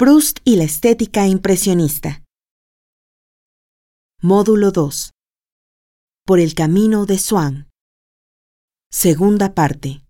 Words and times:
Proust 0.00 0.38
y 0.44 0.54
la 0.54 0.62
estética 0.62 1.26
impresionista. 1.26 2.22
Módulo 4.22 4.70
2. 4.70 5.10
Por 6.24 6.38
el 6.38 6.54
camino 6.54 7.04
de 7.04 7.18
Swann. 7.18 7.66
Segunda 8.92 9.56
parte. 9.56 10.04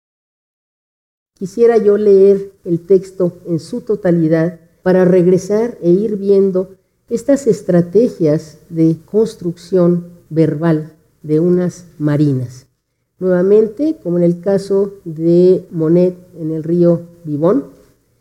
Quisiera 1.38 1.78
yo 1.78 1.96
leer 1.96 2.52
el 2.66 2.84
texto 2.86 3.38
en 3.46 3.60
su 3.60 3.80
totalidad 3.80 4.60
para 4.82 5.06
regresar 5.06 5.78
e 5.80 5.88
ir 5.88 6.16
viendo 6.16 6.76
estas 7.08 7.46
estrategias 7.46 8.58
de 8.68 8.94
construcción 9.06 10.12
verbal 10.28 10.98
de 11.22 11.40
unas 11.40 11.86
marinas. 11.98 12.66
Nuevamente, 13.18 13.96
como 14.02 14.18
en 14.18 14.24
el 14.24 14.42
caso 14.42 14.96
de 15.06 15.66
Monet 15.70 16.14
en 16.38 16.50
el 16.50 16.62
río 16.62 17.06
Vivón, 17.24 17.72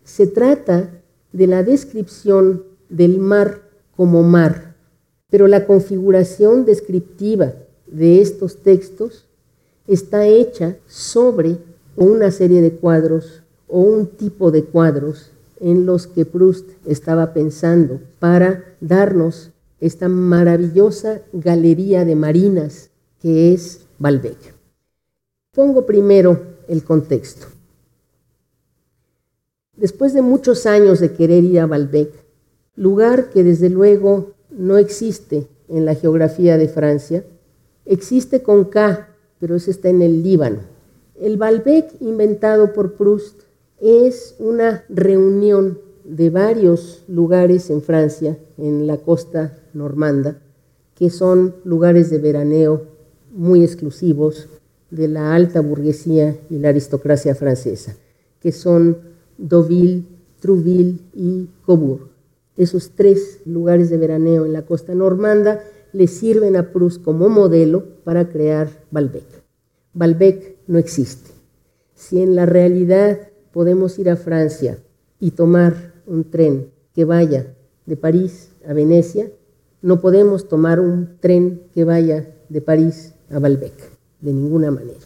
se 0.05 0.27
trata 0.27 0.96
de 1.37 1.45
la 1.45 1.61
descripción 1.61 2.63
del 2.89 3.19
mar 3.19 3.61
como 3.95 4.23
mar, 4.23 4.75
pero 5.29 5.47
la 5.47 5.67
configuración 5.67 6.65
descriptiva 6.65 7.53
de 7.85 8.21
estos 8.21 8.63
textos 8.63 9.27
está 9.87 10.25
hecha 10.25 10.77
sobre 10.87 11.57
una 11.95 12.31
serie 12.31 12.61
de 12.61 12.71
cuadros 12.71 13.43
o 13.67 13.81
un 13.81 14.07
tipo 14.07 14.49
de 14.49 14.63
cuadros 14.63 15.31
en 15.59 15.85
los 15.85 16.07
que 16.07 16.25
Proust 16.25 16.69
estaba 16.85 17.33
pensando 17.33 17.99
para 18.19 18.75
darnos 18.81 19.51
esta 19.79 20.09
maravillosa 20.09 21.21
galería 21.33 22.03
de 22.03 22.15
marinas 22.15 22.89
que 23.21 23.53
es 23.53 23.81
Balbec. 23.99 24.37
Pongo 25.53 25.85
primero 25.85 26.41
el 26.67 26.83
contexto. 26.83 27.56
Después 29.77 30.13
de 30.13 30.23
muchos 30.23 30.65
años 30.65 30.99
de 30.99 31.13
querer 31.13 31.43
ir 31.43 31.59
a 31.59 31.67
Balbec, 31.67 32.11
lugar 32.75 33.29
que 33.29 33.43
desde 33.43 33.69
luego 33.69 34.33
no 34.49 34.77
existe 34.77 35.47
en 35.69 35.85
la 35.85 35.93
geografía 35.93 36.57
de 36.57 36.67
Francia, 36.67 37.23
existe 37.85 38.41
con 38.41 38.65
K, 38.65 39.07
pero 39.39 39.55
ese 39.55 39.69
está 39.69 39.89
en 39.89 40.01
el 40.01 40.23
Líbano. 40.23 40.61
El 41.19 41.37
Balbec 41.37 41.93
inventado 41.99 42.73
por 42.73 42.93
Proust 42.93 43.41
es 43.79 44.35
una 44.39 44.83
reunión 44.89 45.79
de 46.03 46.31
varios 46.31 47.03
lugares 47.07 47.69
en 47.69 47.83
Francia, 47.83 48.37
en 48.57 48.87
la 48.87 48.97
costa 48.97 49.59
normanda, 49.73 50.41
que 50.95 51.11
son 51.11 51.55
lugares 51.63 52.09
de 52.09 52.17
veraneo 52.17 52.87
muy 53.31 53.63
exclusivos 53.63 54.49
de 54.89 55.07
la 55.07 55.35
alta 55.35 55.59
burguesía 55.59 56.35
y 56.49 56.57
la 56.57 56.69
aristocracia 56.69 57.35
francesa, 57.35 57.95
que 58.39 58.51
son 58.51 59.16
Deauville, 59.37 60.05
Trouville 60.39 60.99
y 61.13 61.47
Cobourg. 61.65 62.09
Esos 62.57 62.91
tres 62.91 63.39
lugares 63.45 63.89
de 63.89 63.97
veraneo 63.97 64.45
en 64.45 64.53
la 64.53 64.65
costa 64.65 64.95
normanda 64.95 65.61
le 65.93 66.07
sirven 66.07 66.55
a 66.55 66.71
Proust 66.71 67.03
como 67.03 67.29
modelo 67.29 67.85
para 68.03 68.29
crear 68.29 68.69
Balbec. 68.91 69.25
Balbec 69.93 70.57
no 70.67 70.77
existe. 70.77 71.31
Si 71.95 72.21
en 72.21 72.35
la 72.35 72.45
realidad 72.45 73.19
podemos 73.51 73.97
ir 73.99 74.09
a 74.09 74.15
Francia 74.15 74.77
y 75.19 75.31
tomar 75.31 75.93
un 76.05 76.29
tren 76.29 76.71
que 76.93 77.05
vaya 77.05 77.55
de 77.85 77.95
París 77.95 78.51
a 78.67 78.73
Venecia, 78.73 79.31
no 79.81 80.01
podemos 80.01 80.47
tomar 80.47 80.79
un 80.79 81.17
tren 81.19 81.63
que 81.73 81.83
vaya 81.83 82.35
de 82.49 82.61
París 82.61 83.13
a 83.29 83.39
Balbec, 83.39 83.73
de 84.21 84.33
ninguna 84.33 84.71
manera. 84.71 84.99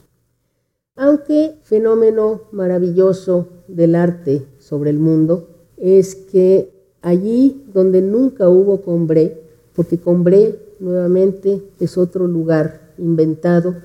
Aunque 1.03 1.55
fenómeno 1.63 2.41
maravilloso 2.51 3.47
del 3.67 3.95
arte 3.95 4.45
sobre 4.59 4.91
el 4.91 4.99
mundo 4.99 5.47
es 5.75 6.13
que 6.13 6.71
allí 7.01 7.65
donde 7.73 8.03
nunca 8.03 8.47
hubo 8.49 8.83
Combré, 8.83 9.41
porque 9.73 9.97
Combré 9.97 10.59
nuevamente 10.79 11.63
es 11.79 11.97
otro 11.97 12.27
lugar 12.27 12.93
inventado 12.99 13.77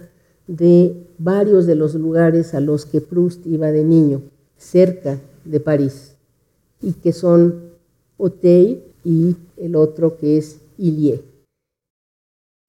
de 0.46 1.06
varios 1.16 1.64
de 1.64 1.74
los 1.74 1.94
lugares 1.94 2.52
a 2.52 2.60
los 2.60 2.84
que 2.84 3.00
Proust 3.00 3.46
iba 3.46 3.72
de 3.72 3.82
niño, 3.82 4.20
cerca 4.58 5.18
de 5.46 5.58
París, 5.58 6.16
y 6.82 6.92
que 6.92 7.14
son 7.14 7.70
Auteuil 8.18 8.82
y 9.04 9.36
el 9.56 9.74
otro 9.74 10.18
que 10.18 10.36
es 10.36 10.60
Illier. 10.76 11.22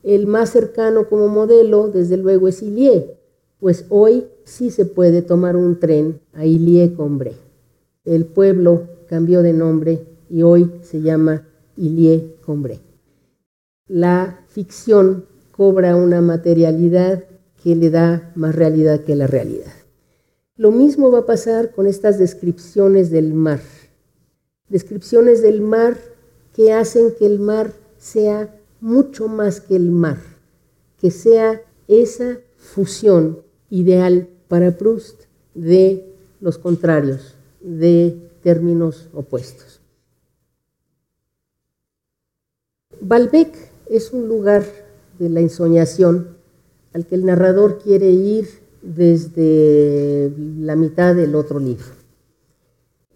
El 0.04 0.26
más 0.26 0.52
cercano 0.52 1.10
como 1.10 1.28
modelo, 1.28 1.90
desde 1.90 2.16
luego, 2.16 2.48
es 2.48 2.64
Illier, 2.64 3.17
pues 3.60 3.86
hoy 3.90 4.28
sí 4.44 4.70
se 4.70 4.86
puede 4.86 5.22
tomar 5.22 5.56
un 5.56 5.80
tren 5.80 6.20
a 6.34 6.46
Illier-Combré. 6.46 7.34
El 8.06 8.26
pueblo 8.26 8.88
cambió 9.08 9.42
de 9.42 9.54
nombre 9.54 10.06
y 10.30 10.44
hoy 10.44 10.72
se 10.84 11.02
llama 11.02 11.48
Illier-Combré. 11.76 12.80
La 13.88 14.46
ficción 14.48 15.26
cobra 15.52 15.96
una 15.96 16.22
materialidad 16.22 17.24
que 17.64 17.76
le 17.76 17.90
da 17.90 18.32
más 18.36 18.56
realidad 18.56 19.02
que 19.02 19.16
la 19.16 19.28
realidad. 19.28 19.74
Lo 20.56 20.72
mismo 20.72 21.12
va 21.12 21.20
a 21.20 21.26
pasar 21.26 21.72
con 21.72 21.88
estas 21.88 22.20
descripciones 22.20 23.10
del 23.10 23.34
mar. 23.34 23.62
Descripciones 24.70 25.42
del 25.42 25.62
mar 25.62 25.98
que 26.54 26.74
hacen 26.74 27.14
que 27.18 27.26
el 27.26 27.40
mar 27.40 27.74
sea 27.98 28.56
mucho 28.80 29.28
más 29.28 29.62
que 29.62 29.76
el 29.76 29.92
mar, 29.92 30.18
que 31.00 31.12
sea 31.12 31.62
esa 31.88 32.40
fusión 32.58 33.47
ideal 33.70 34.28
para 34.48 34.78
Proust 34.78 35.24
de 35.54 36.06
los 36.40 36.58
contrarios, 36.58 37.36
de 37.62 38.18
términos 38.44 39.10
opuestos. 39.14 39.82
Balbec 43.02 43.56
es 43.90 44.12
un 44.12 44.28
lugar 44.28 44.64
de 45.20 45.30
la 45.30 45.40
ensoñación 45.40 46.38
al 46.94 47.06
que 47.06 47.16
el 47.16 47.26
narrador 47.26 47.80
quiere 47.80 48.10
ir 48.10 48.48
desde 48.82 50.32
la 50.60 50.76
mitad 50.76 51.16
del 51.16 51.36
otro 51.36 51.60
libro. 51.60 51.86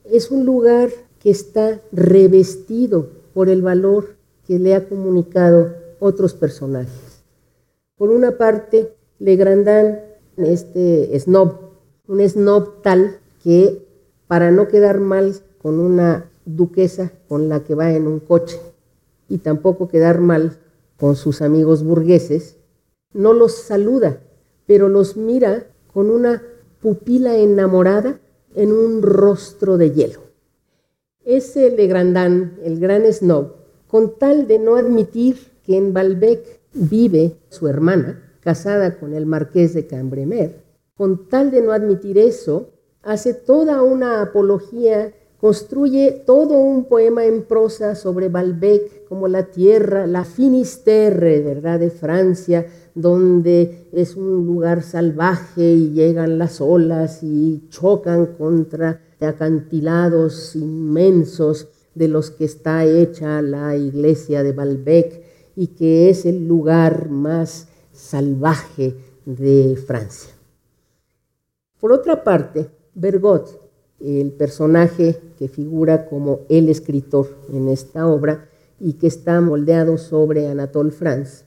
Es 0.04 0.32
un 0.32 0.46
lugar 0.46 0.90
que 1.20 1.30
está 1.30 1.82
revestido 1.92 3.10
por 3.34 3.50
el 3.50 3.62
valor 3.62 4.16
que 4.46 4.60
le 4.60 4.76
ha 4.76 4.88
comunicado 4.88 5.74
otros 6.00 6.34
personajes. 6.34 7.24
Por 7.96 8.10
una 8.10 8.38
parte, 8.38 8.94
Legrandin 9.20 10.11
este 10.46 11.18
snob, 11.20 11.54
un 12.08 12.28
snob 12.28 12.82
tal 12.82 13.20
que 13.44 13.86
para 14.28 14.52
no 14.52 14.68
quedar 14.68 15.00
mal 15.00 15.36
con 15.62 15.80
una 15.80 16.30
duquesa 16.46 17.12
con 17.28 17.50
la 17.50 17.64
que 17.64 17.76
va 17.76 17.92
en 17.92 18.08
un 18.08 18.20
coche 18.20 18.60
y 19.30 19.40
tampoco 19.40 19.88
quedar 19.88 20.20
mal 20.20 20.60
con 20.98 21.16
sus 21.16 21.42
amigos 21.42 21.84
burgueses, 21.84 22.58
no 23.14 23.34
los 23.34 23.54
saluda, 23.56 24.22
pero 24.66 24.90
los 24.90 25.18
mira 25.18 25.68
con 25.94 26.10
una 26.10 26.44
pupila 26.82 27.36
enamorada 27.38 28.20
en 28.56 28.72
un 28.72 29.02
rostro 29.02 29.78
de 29.78 29.92
hielo. 29.92 30.20
Ese 31.24 31.70
Legrandin, 31.70 32.54
el 32.64 32.80
gran 32.80 33.12
snob, 33.12 33.54
con 33.88 34.18
tal 34.18 34.48
de 34.48 34.60
no 34.60 34.76
admitir 34.76 35.38
que 35.64 35.78
en 35.78 35.94
Balbec 35.94 36.62
vive 36.74 37.38
su 37.50 37.68
hermana, 37.68 38.31
casada 38.42 39.00
con 39.00 39.14
el 39.14 39.26
marqués 39.26 39.74
de 39.74 39.88
Cambremer, 39.88 40.64
con 40.96 41.30
tal 41.30 41.52
de 41.52 41.62
no 41.62 41.72
admitir 41.72 42.18
eso, 42.18 42.72
hace 43.02 43.34
toda 43.34 43.82
una 43.82 44.22
apología, 44.22 45.14
construye 45.40 46.24
todo 46.26 46.60
un 46.60 46.86
poema 46.86 47.26
en 47.26 47.44
prosa 47.44 47.96
sobre 47.96 48.30
Balbec 48.30 49.08
como 49.08 49.28
la 49.28 49.46
tierra, 49.46 50.06
la 50.06 50.24
Finisterre, 50.24 51.42
¿verdad?, 51.42 51.80
de 51.80 51.90
Francia, 51.90 52.68
donde 52.94 53.88
es 53.92 54.16
un 54.16 54.46
lugar 54.46 54.84
salvaje 54.84 55.64
y 55.64 55.94
llegan 55.94 56.38
las 56.38 56.62
olas 56.62 57.24
y 57.24 57.68
chocan 57.70 58.28
contra 58.38 59.02
acantilados 59.20 60.56
inmensos 60.56 61.70
de 61.96 62.08
los 62.08 62.32
que 62.32 62.46
está 62.46 62.86
hecha 62.86 63.42
la 63.42 63.76
iglesia 63.76 64.44
de 64.44 64.52
Balbec 64.52 65.24
y 65.56 65.68
que 65.68 66.10
es 66.10 66.26
el 66.26 66.48
lugar 66.48 67.10
más 67.10 67.68
salvaje 68.02 68.96
de 69.26 69.78
Francia. 69.78 70.34
Por 71.80 71.94
otra 71.94 72.24
parte, 72.24 72.70
Bergot, 72.96 73.62
el 74.00 74.32
personaje 74.32 75.22
que 75.38 75.48
figura 75.48 76.08
como 76.08 76.42
el 76.50 76.70
escritor 76.70 77.28
en 77.54 77.70
esta 77.70 78.08
obra 78.08 78.50
y 78.80 78.94
que 78.94 79.08
está 79.08 79.40
moldeado 79.40 80.00
sobre 80.00 80.48
Anatole 80.48 80.92
France, 80.92 81.46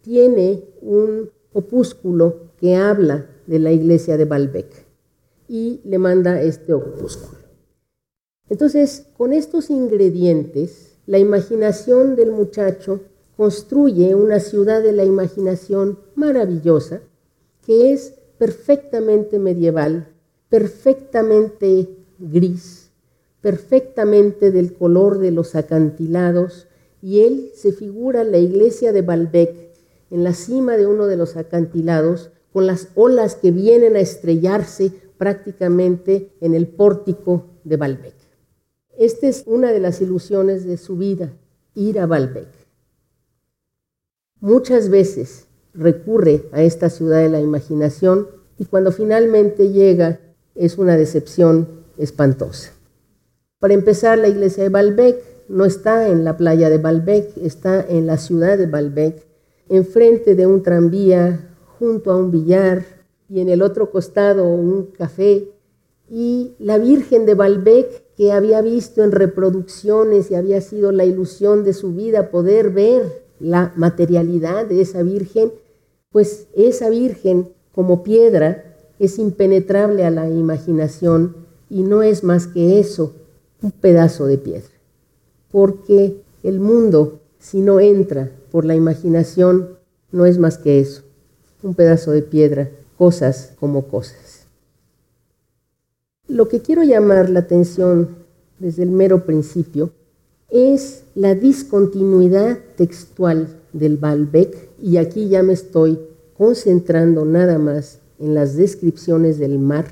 tiene 0.00 0.64
un 0.80 1.30
opúsculo 1.52 2.52
que 2.56 2.76
habla 2.76 3.26
de 3.46 3.58
la 3.58 3.70
iglesia 3.70 4.16
de 4.16 4.24
Balbec 4.24 4.86
y 5.46 5.82
le 5.84 5.98
manda 5.98 6.40
este 6.40 6.72
opúsculo. 6.72 7.38
Entonces, 8.48 9.06
con 9.16 9.34
estos 9.34 9.68
ingredientes, 9.68 10.96
la 11.04 11.18
imaginación 11.18 12.16
del 12.16 12.30
muchacho 12.30 13.00
construye 13.40 14.14
una 14.14 14.38
ciudad 14.38 14.82
de 14.82 14.92
la 14.92 15.02
imaginación 15.02 15.98
maravillosa 16.14 17.00
que 17.64 17.90
es 17.94 18.12
perfectamente 18.36 19.38
medieval, 19.38 20.08
perfectamente 20.50 21.88
gris, 22.18 22.90
perfectamente 23.40 24.50
del 24.50 24.74
color 24.74 25.16
de 25.16 25.30
los 25.30 25.54
acantilados 25.54 26.68
y 27.00 27.20
él 27.20 27.50
se 27.54 27.72
figura 27.72 28.24
la 28.24 28.36
iglesia 28.36 28.92
de 28.92 29.00
Balbec 29.00 29.72
en 30.10 30.22
la 30.22 30.34
cima 30.34 30.76
de 30.76 30.86
uno 30.86 31.06
de 31.06 31.16
los 31.16 31.38
acantilados 31.38 32.32
con 32.52 32.66
las 32.66 32.88
olas 32.94 33.36
que 33.36 33.52
vienen 33.52 33.96
a 33.96 34.00
estrellarse 34.00 34.92
prácticamente 35.16 36.30
en 36.42 36.52
el 36.52 36.68
pórtico 36.68 37.46
de 37.64 37.78
Balbec. 37.78 38.16
Esta 38.98 39.28
es 39.28 39.44
una 39.46 39.72
de 39.72 39.80
las 39.80 40.02
ilusiones 40.02 40.66
de 40.66 40.76
su 40.76 40.98
vida, 40.98 41.32
ir 41.74 42.00
a 42.00 42.04
Balbec. 42.04 42.59
Muchas 44.42 44.88
veces 44.88 45.48
recurre 45.74 46.46
a 46.52 46.62
esta 46.62 46.88
ciudad 46.88 47.18
de 47.18 47.28
la 47.28 47.40
imaginación 47.40 48.28
y 48.58 48.64
cuando 48.64 48.90
finalmente 48.90 49.70
llega 49.70 50.18
es 50.54 50.78
una 50.78 50.96
decepción 50.96 51.68
espantosa. 51.98 52.72
Para 53.58 53.74
empezar, 53.74 54.16
la 54.16 54.28
iglesia 54.28 54.62
de 54.62 54.70
Balbec 54.70 55.22
no 55.50 55.66
está 55.66 56.08
en 56.08 56.24
la 56.24 56.38
playa 56.38 56.70
de 56.70 56.78
Balbec, 56.78 57.36
está 57.36 57.84
en 57.86 58.06
la 58.06 58.16
ciudad 58.16 58.56
de 58.56 58.64
Balbec, 58.64 59.26
enfrente 59.68 60.34
de 60.34 60.46
un 60.46 60.62
tranvía, 60.62 61.46
junto 61.78 62.10
a 62.10 62.16
un 62.16 62.30
billar 62.30 62.84
y 63.28 63.40
en 63.40 63.50
el 63.50 63.60
otro 63.60 63.90
costado 63.90 64.48
un 64.48 64.86
café. 64.86 65.50
Y 66.08 66.54
la 66.58 66.78
Virgen 66.78 67.26
de 67.26 67.34
Balbec, 67.34 68.14
que 68.16 68.32
había 68.32 68.62
visto 68.62 69.04
en 69.04 69.12
reproducciones 69.12 70.30
y 70.30 70.34
había 70.34 70.62
sido 70.62 70.92
la 70.92 71.04
ilusión 71.04 71.62
de 71.62 71.74
su 71.74 71.92
vida 71.92 72.30
poder 72.30 72.70
ver 72.70 73.29
la 73.40 73.72
materialidad 73.76 74.66
de 74.66 74.82
esa 74.82 75.02
Virgen, 75.02 75.52
pues 76.10 76.46
esa 76.54 76.88
Virgen 76.90 77.48
como 77.72 78.02
piedra 78.02 78.76
es 78.98 79.18
impenetrable 79.18 80.04
a 80.04 80.10
la 80.10 80.28
imaginación 80.28 81.34
y 81.68 81.82
no 81.82 82.02
es 82.02 82.22
más 82.22 82.46
que 82.46 82.78
eso, 82.78 83.14
un 83.62 83.70
pedazo 83.72 84.26
de 84.26 84.38
piedra. 84.38 84.70
Porque 85.50 86.20
el 86.42 86.60
mundo, 86.60 87.20
si 87.38 87.60
no 87.60 87.80
entra 87.80 88.30
por 88.50 88.64
la 88.64 88.74
imaginación, 88.74 89.78
no 90.12 90.26
es 90.26 90.38
más 90.38 90.58
que 90.58 90.80
eso, 90.80 91.02
un 91.62 91.74
pedazo 91.74 92.10
de 92.10 92.22
piedra, 92.22 92.70
cosas 92.98 93.52
como 93.58 93.86
cosas. 93.86 94.46
Lo 96.28 96.48
que 96.48 96.60
quiero 96.60 96.82
llamar 96.82 97.30
la 97.30 97.40
atención 97.40 98.16
desde 98.58 98.82
el 98.82 98.90
mero 98.90 99.24
principio 99.24 99.90
es 100.50 101.04
la 101.14 101.34
discontinuidad 101.34 102.58
textual 102.76 103.60
del 103.72 103.96
Balbec, 103.96 104.68
y 104.82 104.96
aquí 104.96 105.28
ya 105.28 105.42
me 105.42 105.52
estoy 105.52 105.98
concentrando 106.36 107.24
nada 107.24 107.58
más 107.58 107.98
en 108.18 108.34
las 108.34 108.56
descripciones 108.56 109.38
del 109.38 109.58
mar. 109.58 109.86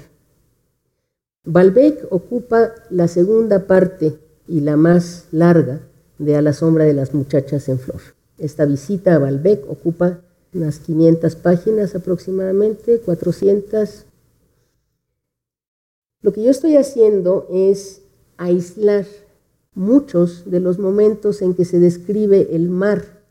Balbec 1.44 2.06
ocupa 2.10 2.72
la 2.90 3.08
segunda 3.08 3.66
parte 3.66 4.18
y 4.46 4.60
la 4.60 4.76
más 4.76 5.26
larga 5.30 5.80
de 6.18 6.36
A 6.36 6.42
la 6.42 6.52
sombra 6.52 6.84
de 6.84 6.94
las 6.94 7.14
muchachas 7.14 7.68
en 7.68 7.78
flor. 7.78 8.00
Esta 8.38 8.64
visita 8.64 9.14
a 9.14 9.18
Balbec 9.18 9.64
ocupa 9.70 10.20
unas 10.52 10.78
500 10.80 11.36
páginas 11.36 11.94
aproximadamente, 11.94 12.98
400. 13.00 14.04
Lo 16.22 16.32
que 16.32 16.42
yo 16.42 16.50
estoy 16.50 16.76
haciendo 16.76 17.46
es 17.50 18.02
aislar 18.36 19.06
muchos 19.74 20.50
de 20.50 20.60
los 20.60 20.78
momentos 20.78 21.42
en 21.42 21.54
que 21.54 21.64
se 21.64 21.78
describe 21.78 22.54
el 22.54 22.68
mar 22.68 23.22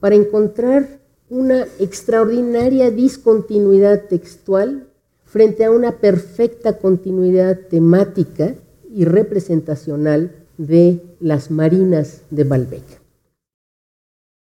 para 0.00 0.14
encontrar 0.14 1.00
una 1.28 1.66
extraordinaria 1.78 2.90
discontinuidad 2.90 4.06
textual 4.08 4.88
frente 5.24 5.64
a 5.64 5.70
una 5.70 5.98
perfecta 5.98 6.78
continuidad 6.78 7.58
temática 7.70 8.54
y 8.92 9.04
representacional 9.04 10.44
de 10.58 11.00
las 11.20 11.50
marinas 11.50 12.22
de 12.30 12.44
Balbec. 12.44 12.84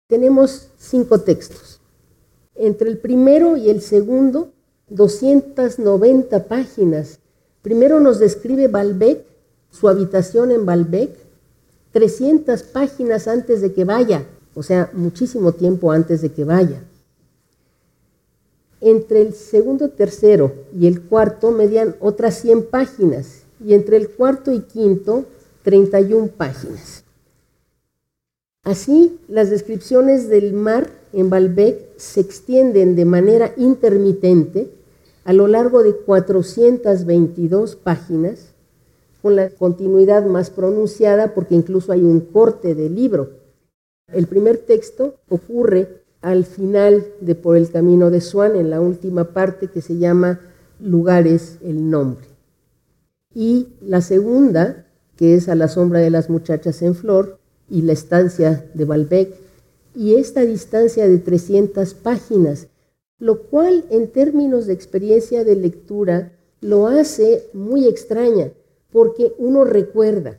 Tenemos 0.08 0.70
cinco 0.78 1.20
textos. 1.20 1.80
Entre 2.54 2.88
el 2.88 2.98
primero 2.98 3.58
y 3.58 3.68
el 3.68 3.82
segundo, 3.82 4.52
290 4.88 6.48
páginas. 6.48 7.20
Primero 7.60 8.00
nos 8.00 8.18
describe 8.18 8.68
Balbec, 8.68 9.26
su 9.70 9.88
habitación 9.88 10.50
en 10.50 10.66
Balbec, 10.66 11.16
300 11.92 12.62
páginas 12.64 13.28
antes 13.28 13.60
de 13.60 13.72
que 13.72 13.84
vaya 13.84 14.24
o 14.58 14.62
sea, 14.64 14.90
muchísimo 14.92 15.52
tiempo 15.52 15.92
antes 15.92 16.20
de 16.20 16.32
que 16.32 16.42
vaya. 16.42 16.82
Entre 18.80 19.22
el 19.22 19.32
segundo, 19.34 19.90
tercero 19.90 20.52
y 20.76 20.88
el 20.88 21.02
cuarto 21.02 21.52
medían 21.52 21.94
otras 22.00 22.40
100 22.40 22.66
páginas 22.66 23.42
y 23.64 23.74
entre 23.74 23.96
el 23.96 24.08
cuarto 24.08 24.50
y 24.50 24.62
quinto 24.62 25.26
31 25.62 26.26
páginas. 26.36 27.04
Así, 28.64 29.20
las 29.28 29.48
descripciones 29.48 30.28
del 30.28 30.54
mar 30.54 30.90
en 31.12 31.30
Balbec 31.30 31.96
se 31.96 32.18
extienden 32.20 32.96
de 32.96 33.04
manera 33.04 33.54
intermitente 33.56 34.72
a 35.22 35.32
lo 35.32 35.46
largo 35.46 35.84
de 35.84 35.94
422 35.94 37.76
páginas, 37.76 38.48
con 39.22 39.36
la 39.36 39.50
continuidad 39.50 40.26
más 40.26 40.50
pronunciada 40.50 41.34
porque 41.34 41.54
incluso 41.54 41.92
hay 41.92 42.02
un 42.02 42.20
corte 42.20 42.74
del 42.74 42.94
libro. 42.94 43.30
El 44.12 44.26
primer 44.26 44.58
texto 44.58 45.16
ocurre 45.28 46.02
al 46.20 46.44
final 46.44 47.06
de 47.20 47.34
Por 47.34 47.56
el 47.56 47.70
Camino 47.70 48.10
de 48.10 48.20
Swan, 48.20 48.56
en 48.56 48.70
la 48.70 48.80
última 48.80 49.32
parte 49.32 49.68
que 49.68 49.82
se 49.82 49.98
llama 49.98 50.40
Lugares, 50.80 51.58
el 51.62 51.90
nombre. 51.90 52.26
Y 53.34 53.68
la 53.80 54.00
segunda, 54.00 54.86
que 55.16 55.34
es 55.34 55.48
A 55.48 55.54
la 55.54 55.68
sombra 55.68 56.00
de 56.00 56.10
las 56.10 56.30
muchachas 56.30 56.82
en 56.82 56.94
flor, 56.94 57.38
y 57.70 57.82
la 57.82 57.92
estancia 57.92 58.68
de 58.74 58.84
Balbec, 58.84 59.34
y 59.94 60.14
esta 60.14 60.40
distancia 60.40 61.06
de 61.06 61.18
300 61.18 61.94
páginas, 61.94 62.68
lo 63.18 63.42
cual 63.42 63.84
en 63.90 64.08
términos 64.08 64.66
de 64.66 64.72
experiencia 64.72 65.44
de 65.44 65.56
lectura 65.56 66.32
lo 66.60 66.86
hace 66.86 67.48
muy 67.52 67.86
extraña, 67.86 68.52
porque 68.90 69.34
uno 69.38 69.64
recuerda 69.64 70.38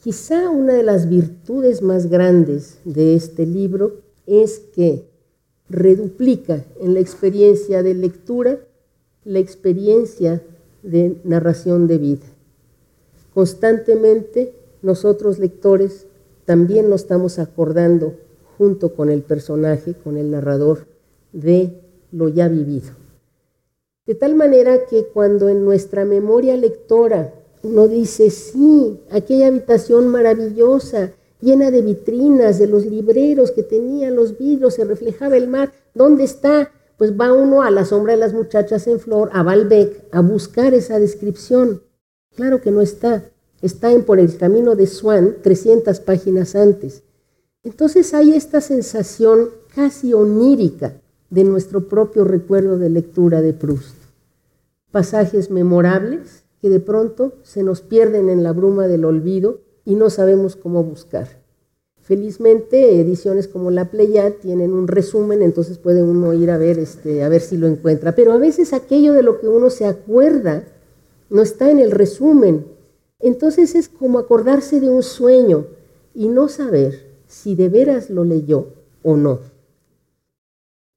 Quizá 0.00 0.48
una 0.48 0.74
de 0.74 0.84
las 0.84 1.08
virtudes 1.08 1.82
más 1.82 2.08
grandes 2.08 2.78
de 2.84 3.16
este 3.16 3.46
libro 3.46 3.96
es 4.26 4.60
que 4.60 5.08
reduplica 5.68 6.64
en 6.80 6.94
la 6.94 7.00
experiencia 7.00 7.82
de 7.82 7.94
lectura 7.94 8.60
la 9.24 9.40
experiencia 9.40 10.40
de 10.84 11.16
narración 11.24 11.88
de 11.88 11.98
vida. 11.98 12.26
Constantemente 13.34 14.54
nosotros 14.82 15.40
lectores 15.40 16.06
también 16.44 16.88
nos 16.88 17.00
estamos 17.00 17.40
acordando 17.40 18.14
junto 18.56 18.94
con 18.94 19.10
el 19.10 19.22
personaje, 19.22 19.94
con 19.94 20.16
el 20.16 20.30
narrador, 20.30 20.86
de 21.32 21.72
lo 22.12 22.28
ya 22.28 22.46
vivido. 22.46 22.90
De 24.06 24.14
tal 24.14 24.36
manera 24.36 24.86
que 24.86 25.06
cuando 25.06 25.48
en 25.48 25.64
nuestra 25.64 26.04
memoria 26.04 26.56
lectora 26.56 27.34
uno 27.62 27.88
dice, 27.88 28.30
sí, 28.30 29.00
aquella 29.10 29.48
habitación 29.48 30.08
maravillosa, 30.08 31.12
llena 31.40 31.70
de 31.70 31.82
vitrinas, 31.82 32.58
de 32.58 32.66
los 32.66 32.86
libreros 32.86 33.50
que 33.50 33.62
tenían 33.62 34.16
los 34.16 34.38
vidrios, 34.38 34.74
se 34.74 34.84
reflejaba 34.84 35.36
el 35.36 35.48
mar. 35.48 35.72
¿Dónde 35.94 36.24
está? 36.24 36.70
Pues 36.96 37.18
va 37.18 37.32
uno 37.32 37.62
a 37.62 37.70
la 37.70 37.84
sombra 37.84 38.14
de 38.14 38.18
las 38.18 38.34
muchachas 38.34 38.86
en 38.86 39.00
flor, 39.00 39.30
a 39.32 39.42
Balbec, 39.42 40.04
a 40.12 40.20
buscar 40.20 40.74
esa 40.74 40.98
descripción. 40.98 41.82
Claro 42.34 42.60
que 42.60 42.70
no 42.70 42.80
está. 42.80 43.24
Está 43.62 43.92
en 43.92 44.04
Por 44.04 44.20
el 44.20 44.36
Camino 44.36 44.76
de 44.76 44.86
Swan, 44.86 45.36
300 45.42 46.00
páginas 46.00 46.54
antes. 46.54 47.02
Entonces 47.64 48.14
hay 48.14 48.34
esta 48.34 48.60
sensación 48.60 49.50
casi 49.74 50.14
onírica 50.14 50.94
de 51.30 51.44
nuestro 51.44 51.88
propio 51.88 52.24
recuerdo 52.24 52.78
de 52.78 52.88
lectura 52.88 53.42
de 53.42 53.52
Proust. 53.52 53.96
Pasajes 54.90 55.50
memorables 55.50 56.44
que 56.60 56.68
de 56.68 56.80
pronto 56.80 57.34
se 57.42 57.62
nos 57.62 57.80
pierden 57.80 58.28
en 58.28 58.42
la 58.42 58.52
bruma 58.52 58.88
del 58.88 59.04
olvido 59.04 59.60
y 59.84 59.94
no 59.94 60.10
sabemos 60.10 60.56
cómo 60.56 60.82
buscar. 60.82 61.28
Felizmente, 62.02 63.00
ediciones 63.00 63.48
como 63.48 63.70
La 63.70 63.90
Playa 63.90 64.38
tienen 64.38 64.72
un 64.72 64.88
resumen, 64.88 65.42
entonces 65.42 65.78
puede 65.78 66.02
uno 66.02 66.32
ir 66.32 66.50
a 66.50 66.56
ver, 66.56 66.78
este, 66.78 67.22
a 67.22 67.28
ver 67.28 67.42
si 67.42 67.58
lo 67.58 67.66
encuentra. 67.66 68.14
Pero 68.14 68.32
a 68.32 68.38
veces 68.38 68.72
aquello 68.72 69.12
de 69.12 69.22
lo 69.22 69.40
que 69.40 69.48
uno 69.48 69.68
se 69.68 69.84
acuerda 69.84 70.64
no 71.28 71.42
está 71.42 71.70
en 71.70 71.78
el 71.78 71.90
resumen. 71.90 72.66
Entonces 73.18 73.74
es 73.74 73.88
como 73.88 74.18
acordarse 74.18 74.80
de 74.80 74.88
un 74.88 75.02
sueño 75.02 75.66
y 76.14 76.28
no 76.28 76.48
saber 76.48 77.08
si 77.26 77.54
de 77.54 77.68
veras 77.68 78.08
lo 78.08 78.24
leyó 78.24 78.68
o 79.02 79.16
no. 79.16 79.40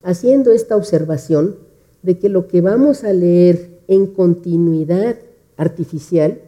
Haciendo 0.01 0.51
esta 0.51 0.77
observación 0.77 1.57
de 2.03 2.17
que 2.19 2.29
lo 2.29 2.47
que 2.47 2.61
vamos 2.61 3.03
a 3.03 3.11
leer 3.13 3.81
en 3.87 4.07
continuidad 4.07 5.17
artificial, 5.61 6.41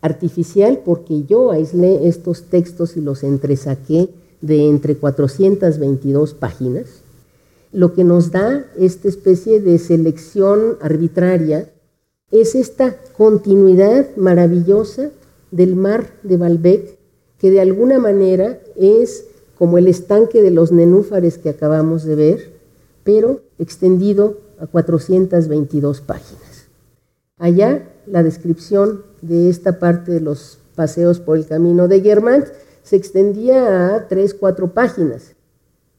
artificial 0.00 0.82
porque 0.84 1.24
yo 1.24 1.50
aislé 1.50 2.06
estos 2.06 2.44
textos 2.44 2.96
y 2.96 3.00
los 3.00 3.24
entresaqué 3.24 4.08
de 4.40 4.68
entre 4.68 4.94
422 4.96 6.34
páginas, 6.34 7.02
lo 7.72 7.92
que 7.92 8.04
nos 8.04 8.30
da 8.30 8.64
esta 8.78 9.08
especie 9.08 9.60
de 9.60 9.78
selección 9.78 10.76
arbitraria 10.80 11.68
es 12.30 12.54
esta 12.54 12.96
continuidad 13.16 14.06
maravillosa 14.16 15.10
del 15.50 15.74
mar 15.74 16.06
de 16.22 16.36
Balbec, 16.36 16.98
que 17.38 17.50
de 17.50 17.60
alguna 17.60 17.98
manera 17.98 18.60
es 18.76 19.24
como 19.58 19.76
el 19.76 19.88
estanque 19.88 20.40
de 20.40 20.52
los 20.52 20.70
nenúfares 20.70 21.36
que 21.38 21.48
acabamos 21.48 22.04
de 22.04 22.14
ver, 22.14 22.52
pero 23.02 23.40
extendido 23.58 24.38
a 24.60 24.66
422 24.66 26.00
páginas. 26.00 26.68
Allá 27.38 27.82
la 28.06 28.22
descripción 28.22 29.02
de 29.22 29.50
esta 29.50 29.78
parte 29.78 30.12
de 30.12 30.20
los 30.20 30.58
paseos 30.74 31.20
por 31.20 31.36
el 31.36 31.46
camino 31.46 31.88
de 31.88 32.00
Guermantes 32.00 32.52
se 32.82 32.96
extendía 32.96 33.96
a 33.96 34.08
3, 34.08 34.34
4 34.34 34.72
páginas, 34.72 35.34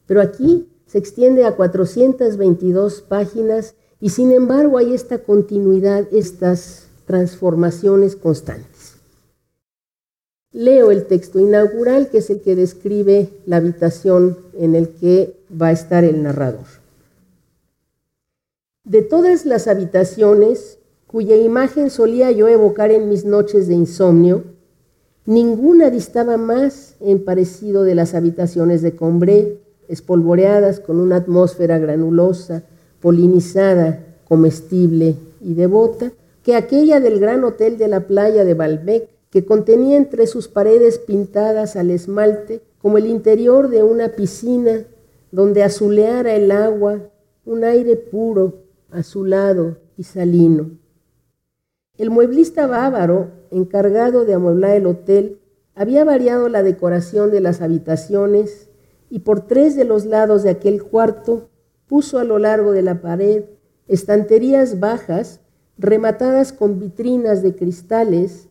pero 0.06 0.22
aquí 0.22 0.68
se 0.86 0.98
extiende 0.98 1.44
a 1.44 1.54
422 1.54 3.02
páginas 3.02 3.74
y 4.00 4.10
sin 4.10 4.32
embargo 4.32 4.78
hay 4.78 4.94
esta 4.94 5.18
continuidad, 5.18 6.06
estas 6.12 6.86
transformaciones 7.06 8.16
constantes. 8.16 8.94
Leo 10.50 10.90
el 10.90 11.06
texto 11.06 11.38
inaugural, 11.38 12.08
que 12.08 12.18
es 12.18 12.30
el 12.30 12.40
que 12.40 12.56
describe 12.56 13.28
la 13.44 13.56
habitación 13.58 14.38
en 14.54 14.74
el 14.74 14.88
que 14.88 15.36
va 15.50 15.68
a 15.68 15.72
estar 15.72 16.04
el 16.04 16.22
narrador. 16.22 16.64
De 18.84 19.02
todas 19.02 19.44
las 19.44 19.68
habitaciones 19.68 20.77
cuya 21.08 21.36
imagen 21.36 21.90
solía 21.90 22.30
yo 22.30 22.48
evocar 22.48 22.92
en 22.92 23.08
mis 23.08 23.24
noches 23.24 23.66
de 23.66 23.74
insomnio, 23.74 24.44
ninguna 25.26 25.90
distaba 25.90 26.36
más 26.36 26.96
en 27.00 27.24
parecido 27.24 27.82
de 27.82 27.94
las 27.94 28.14
habitaciones 28.14 28.82
de 28.82 28.94
Combré, 28.94 29.58
espolvoreadas 29.88 30.80
con 30.80 31.00
una 31.00 31.16
atmósfera 31.16 31.78
granulosa, 31.78 32.62
polinizada, 33.00 34.04
comestible 34.28 35.16
y 35.40 35.54
devota, 35.54 36.12
que 36.42 36.54
aquella 36.54 37.00
del 37.00 37.18
gran 37.18 37.42
hotel 37.42 37.78
de 37.78 37.88
la 37.88 38.06
playa 38.06 38.44
de 38.44 38.54
Balbec, 38.54 39.08
que 39.30 39.46
contenía 39.46 39.96
entre 39.96 40.26
sus 40.26 40.46
paredes 40.46 40.98
pintadas 40.98 41.74
al 41.76 41.90
esmalte 41.90 42.60
como 42.80 42.98
el 42.98 43.06
interior 43.06 43.68
de 43.68 43.82
una 43.82 44.10
piscina 44.10 44.84
donde 45.30 45.62
azuleara 45.62 46.34
el 46.34 46.50
agua 46.50 47.00
un 47.46 47.64
aire 47.64 47.96
puro, 47.96 48.64
azulado 48.90 49.78
y 49.96 50.02
salino. 50.02 50.70
El 51.98 52.10
mueblista 52.10 52.68
bávaro, 52.68 53.32
encargado 53.50 54.24
de 54.24 54.34
amueblar 54.34 54.76
el 54.76 54.86
hotel, 54.86 55.40
había 55.74 56.04
variado 56.04 56.48
la 56.48 56.62
decoración 56.62 57.32
de 57.32 57.40
las 57.40 57.60
habitaciones 57.60 58.70
y 59.10 59.20
por 59.20 59.48
tres 59.48 59.74
de 59.74 59.84
los 59.84 60.06
lados 60.06 60.44
de 60.44 60.50
aquel 60.50 60.84
cuarto 60.84 61.48
puso 61.88 62.20
a 62.20 62.24
lo 62.24 62.38
largo 62.38 62.70
de 62.70 62.82
la 62.82 63.00
pared 63.00 63.44
estanterías 63.88 64.78
bajas 64.78 65.40
rematadas 65.76 66.52
con 66.52 66.78
vitrinas 66.78 67.42
de 67.42 67.56
cristales 67.56 68.48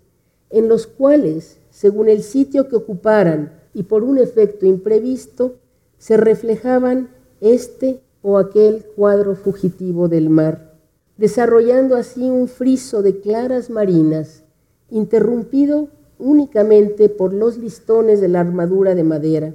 en 0.50 0.68
los 0.68 0.86
cuales, 0.86 1.60
según 1.70 2.10
el 2.10 2.24
sitio 2.24 2.68
que 2.68 2.76
ocuparan 2.76 3.54
y 3.74 3.84
por 3.84 4.04
un 4.04 4.18
efecto 4.18 4.66
imprevisto, 4.66 5.56
se 5.98 6.18
reflejaban 6.18 7.10
este 7.40 8.02
o 8.22 8.38
aquel 8.38 8.86
cuadro 8.96 9.36
fugitivo 9.36 10.10
del 10.10 10.30
mar, 10.30 10.67
desarrollando 11.18 11.96
así 11.96 12.30
un 12.30 12.48
friso 12.48 13.02
de 13.02 13.20
claras 13.20 13.70
marinas, 13.70 14.44
interrumpido 14.90 15.90
únicamente 16.20 17.10
por 17.10 17.34
los 17.34 17.58
listones 17.58 18.22
de 18.22 18.28
la 18.28 18.40
armadura 18.40 18.96
de 18.96 19.04
madera 19.04 19.54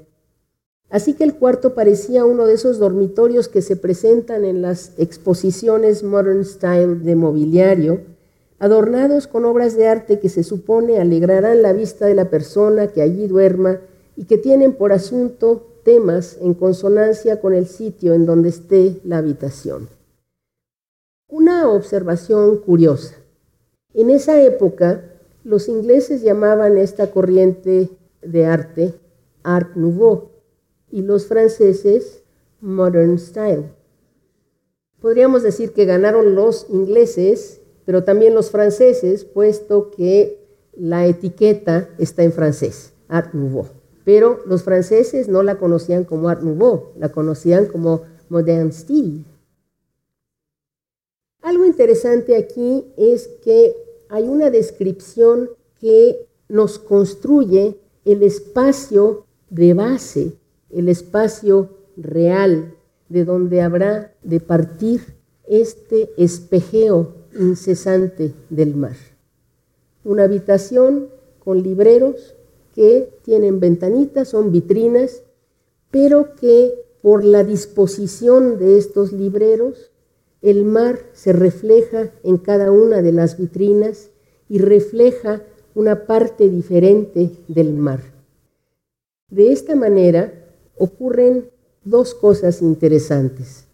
Así 0.92 1.14
que 1.14 1.24
el 1.24 1.36
cuarto 1.36 1.74
parecía 1.74 2.26
uno 2.26 2.44
de 2.44 2.52
esos 2.52 2.78
dormitorios 2.78 3.48
que 3.48 3.62
se 3.62 3.76
presentan 3.76 4.44
en 4.44 4.60
las 4.60 4.92
exposiciones 4.98 6.02
Modern 6.02 6.44
Style 6.44 6.96
de 6.96 7.16
mobiliario, 7.16 8.02
adornados 8.58 9.26
con 9.26 9.46
obras 9.46 9.74
de 9.74 9.88
arte 9.88 10.20
que 10.20 10.28
se 10.28 10.44
supone 10.44 11.00
alegrarán 11.00 11.62
la 11.62 11.72
vista 11.72 12.04
de 12.04 12.14
la 12.14 12.28
persona 12.28 12.88
que 12.88 13.00
allí 13.00 13.26
duerma 13.26 13.80
y 14.16 14.24
que 14.24 14.36
tienen 14.36 14.74
por 14.74 14.92
asunto 14.92 15.66
temas 15.82 16.36
en 16.42 16.52
consonancia 16.52 17.40
con 17.40 17.54
el 17.54 17.68
sitio 17.68 18.12
en 18.12 18.26
donde 18.26 18.50
esté 18.50 19.00
la 19.02 19.16
habitación. 19.16 19.88
Una 21.34 21.66
observación 21.70 22.58
curiosa. 22.58 23.14
En 23.94 24.10
esa 24.10 24.42
época, 24.42 25.02
los 25.44 25.66
ingleses 25.66 26.20
llamaban 26.20 26.76
esta 26.76 27.10
corriente 27.10 27.88
de 28.20 28.44
arte 28.44 28.92
Art 29.42 29.74
Nouveau 29.74 30.28
y 30.90 31.00
los 31.00 31.24
franceses 31.24 32.22
Modern 32.60 33.18
Style. 33.18 33.64
Podríamos 35.00 35.42
decir 35.42 35.72
que 35.72 35.86
ganaron 35.86 36.34
los 36.34 36.66
ingleses, 36.68 37.62
pero 37.86 38.04
también 38.04 38.34
los 38.34 38.50
franceses, 38.50 39.24
puesto 39.24 39.90
que 39.90 40.38
la 40.76 41.06
etiqueta 41.06 41.88
está 41.96 42.24
en 42.24 42.32
francés, 42.32 42.92
Art 43.08 43.32
Nouveau. 43.32 43.68
Pero 44.04 44.40
los 44.44 44.64
franceses 44.64 45.28
no 45.28 45.42
la 45.42 45.56
conocían 45.56 46.04
como 46.04 46.28
Art 46.28 46.42
Nouveau, 46.42 46.90
la 46.98 47.08
conocían 47.08 47.64
como 47.64 48.02
Modern 48.28 48.70
Style. 48.70 49.24
Interesante 51.72 52.36
aquí 52.36 52.84
es 52.98 53.28
que 53.42 53.74
hay 54.10 54.24
una 54.24 54.50
descripción 54.50 55.48
que 55.80 56.26
nos 56.50 56.78
construye 56.78 57.78
el 58.04 58.22
espacio 58.22 59.24
de 59.48 59.72
base 59.72 60.32
el 60.68 60.90
espacio 60.90 61.70
real 61.96 62.74
de 63.08 63.24
donde 63.24 63.62
habrá 63.62 64.14
de 64.22 64.38
partir 64.38 65.00
este 65.46 66.10
espejeo 66.18 67.14
incesante 67.38 68.34
del 68.50 68.74
mar. 68.74 68.96
Una 70.04 70.24
habitación 70.24 71.08
con 71.38 71.62
libreros 71.62 72.34
que 72.74 73.08
tienen 73.22 73.60
ventanitas, 73.60 74.28
son 74.28 74.52
vitrinas, 74.52 75.22
pero 75.90 76.34
que 76.34 76.74
por 77.00 77.24
la 77.24 77.44
disposición 77.44 78.58
de 78.58 78.76
estos 78.78 79.12
libreros, 79.12 79.91
el 80.42 80.64
mar 80.64 80.98
se 81.12 81.32
refleja 81.32 82.10
en 82.24 82.36
cada 82.36 82.72
una 82.72 83.00
de 83.00 83.12
las 83.12 83.38
vitrinas 83.38 84.10
y 84.48 84.58
refleja 84.58 85.42
una 85.74 86.06
parte 86.06 86.50
diferente 86.50 87.30
del 87.48 87.72
mar. 87.72 88.00
De 89.30 89.52
esta 89.52 89.76
manera, 89.76 90.32
ocurren 90.76 91.48
dos 91.84 92.14
cosas 92.14 92.60
interesantes. 92.60 93.66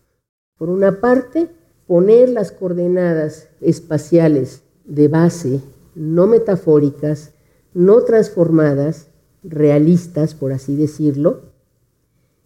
Por 0.57 0.69
una 0.69 1.01
parte, 1.01 1.49
poner 1.87 2.29
las 2.29 2.53
coordenadas 2.53 3.49
espaciales 3.61 4.63
de 4.85 5.09
base, 5.09 5.61
no 5.95 6.27
metafóricas, 6.27 7.33
no 7.75 8.03
transformadas, 8.05 9.09
realistas, 9.43 10.35
por 10.35 10.53
así 10.53 10.77
decirlo. 10.77 11.43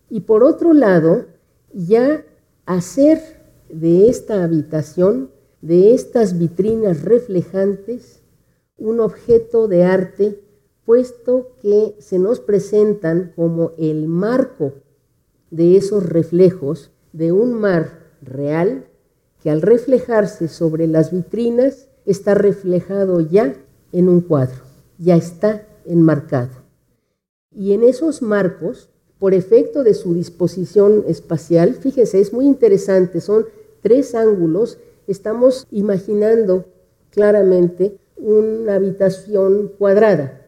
Y 0.09 0.21
por 0.21 0.45
otro 0.45 0.73
lado, 0.73 1.27
ya 1.73 2.25
hacer 2.67 3.42
de 3.73 4.09
esta 4.09 4.45
habitación, 4.45 5.31
de 5.63 5.95
estas 5.95 6.39
vitrinas 6.39 7.03
reflejantes, 7.03 8.21
un 8.77 9.01
objeto 9.01 9.67
de 9.67 9.85
arte 9.85 10.41
puesto 10.85 11.57
que 11.61 11.97
se 11.99 12.19
nos 12.19 12.39
presentan 12.39 13.33
como 13.35 13.73
el 13.79 14.09
marco 14.09 14.75
de 15.51 15.77
esos 15.77 16.05
reflejos 16.05 16.91
de 17.13 17.33
un 17.33 17.55
mar 17.55 18.11
real 18.21 18.87
que 19.43 19.51
al 19.51 19.63
reflejarse 19.63 20.49
sobre 20.49 20.87
las 20.87 21.11
vitrinas 21.11 21.89
está 22.05 22.35
reflejado 22.35 23.21
ya 23.21 23.57
en 23.93 24.09
un 24.09 24.21
cuadro, 24.21 24.63
ya 24.99 25.17
está 25.17 25.67
enmarcado. 25.87 26.51
Y 27.51 27.73
en 27.73 27.85
esos 27.85 28.21
marcos, 28.21 28.91
por 29.19 29.35
efecto 29.35 29.83
de 29.83 29.95
su 29.95 30.15
disposición 30.15 31.05
espacial, 31.07 31.75
fíjense, 31.75 32.21
es 32.21 32.33
muy 32.33 32.47
interesante, 32.47 33.21
son 33.21 33.47
tres 33.83 34.15
ángulos, 34.15 34.79
estamos 35.07 35.67
imaginando 35.71 36.65
claramente 37.11 37.99
una 38.17 38.77
habitación 38.77 39.73
cuadrada, 39.79 40.43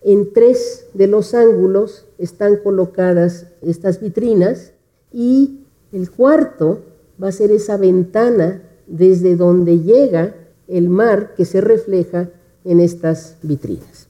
en 0.00 0.32
tres 0.32 0.86
de 0.94 1.08
los 1.08 1.34
ángulos 1.34 2.06
están 2.18 2.56
colocadas 2.56 3.46
estas 3.62 4.00
vitrinas 4.00 4.72
y 5.12 5.64
el 5.92 6.10
cuarto 6.10 6.82
va 7.22 7.28
a 7.28 7.32
ser 7.32 7.50
esa 7.50 7.76
ventana 7.76 8.62
desde 8.86 9.34
donde 9.36 9.80
llega 9.80 10.34
el 10.68 10.88
mar 10.88 11.34
que 11.34 11.44
se 11.44 11.60
refleja 11.60 12.30
en 12.64 12.80
estas 12.80 13.38
vitrinas. 13.42 14.08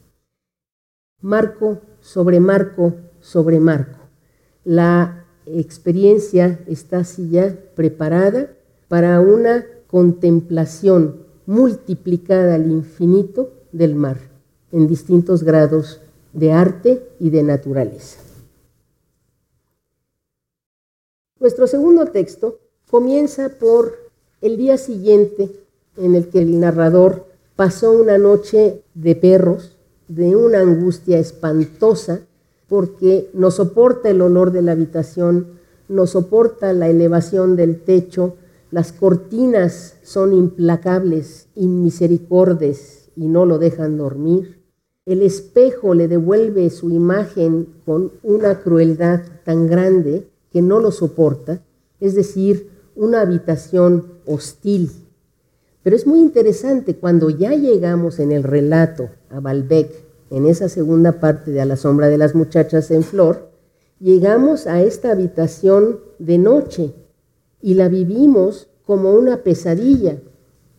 Marco 1.20 1.78
sobre 2.00 2.38
marco 2.38 2.94
sobre 3.20 3.58
marco. 3.58 3.98
La 4.64 5.24
experiencia 5.46 6.60
está 6.66 6.98
así 6.98 7.30
ya 7.30 7.56
preparada 7.74 8.50
para 8.88 9.20
una 9.20 9.66
contemplación 9.86 11.22
multiplicada 11.46 12.54
al 12.54 12.70
infinito 12.70 13.52
del 13.72 13.94
mar 13.94 14.18
en 14.72 14.86
distintos 14.86 15.42
grados 15.42 16.00
de 16.32 16.52
arte 16.52 17.08
y 17.18 17.30
de 17.30 17.42
naturaleza. 17.42 18.20
Nuestro 21.40 21.66
segundo 21.66 22.06
texto 22.06 22.58
comienza 22.90 23.50
por 23.60 23.94
el 24.40 24.56
día 24.56 24.76
siguiente 24.76 25.50
en 25.96 26.14
el 26.14 26.28
que 26.28 26.40
el 26.40 26.58
narrador 26.58 27.26
pasó 27.56 27.92
una 27.92 28.18
noche 28.18 28.82
de 28.94 29.16
perros 29.16 29.76
de 30.08 30.34
una 30.36 30.60
angustia 30.60 31.18
espantosa 31.18 32.20
porque 32.68 33.30
no 33.32 33.50
soporta 33.50 34.10
el 34.10 34.20
olor 34.20 34.52
de 34.52 34.62
la 34.62 34.72
habitación, 34.72 35.58
no 35.88 36.06
soporta 36.06 36.72
la 36.72 36.88
elevación 36.88 37.56
del 37.56 37.80
techo, 37.80 38.36
las 38.70 38.92
cortinas 38.92 39.96
son 40.02 40.34
implacables, 40.34 41.48
inmisericordes 41.54 43.10
y 43.16 43.28
no 43.28 43.46
lo 43.46 43.58
dejan 43.58 43.96
dormir. 43.96 44.62
El 45.06 45.22
espejo 45.22 45.94
le 45.94 46.06
devuelve 46.06 46.68
su 46.68 46.90
imagen 46.90 47.66
con 47.86 48.12
una 48.22 48.60
crueldad 48.60 49.22
tan 49.44 49.66
grande 49.66 50.28
que 50.50 50.60
no 50.60 50.80
lo 50.80 50.90
soporta, 50.90 51.62
es 51.98 52.14
decir, 52.14 52.70
una 52.94 53.22
habitación 53.22 54.18
hostil. 54.26 54.90
Pero 55.82 55.96
es 55.96 56.06
muy 56.06 56.20
interesante 56.20 56.96
cuando 56.96 57.30
ya 57.30 57.52
llegamos 57.52 58.18
en 58.18 58.32
el 58.32 58.42
relato 58.42 59.08
a 59.30 59.40
Balbec, 59.40 59.90
en 60.30 60.44
esa 60.44 60.68
segunda 60.68 61.20
parte 61.20 61.52
de 61.52 61.62
A 61.62 61.64
la 61.64 61.76
sombra 61.76 62.08
de 62.08 62.18
las 62.18 62.34
muchachas 62.34 62.90
en 62.90 63.02
flor, 63.02 63.48
llegamos 63.98 64.66
a 64.66 64.82
esta 64.82 65.10
habitación 65.10 66.00
de 66.18 66.36
noche 66.36 66.92
y 67.60 67.74
la 67.74 67.88
vivimos 67.88 68.68
como 68.84 69.12
una 69.12 69.42
pesadilla. 69.42 70.20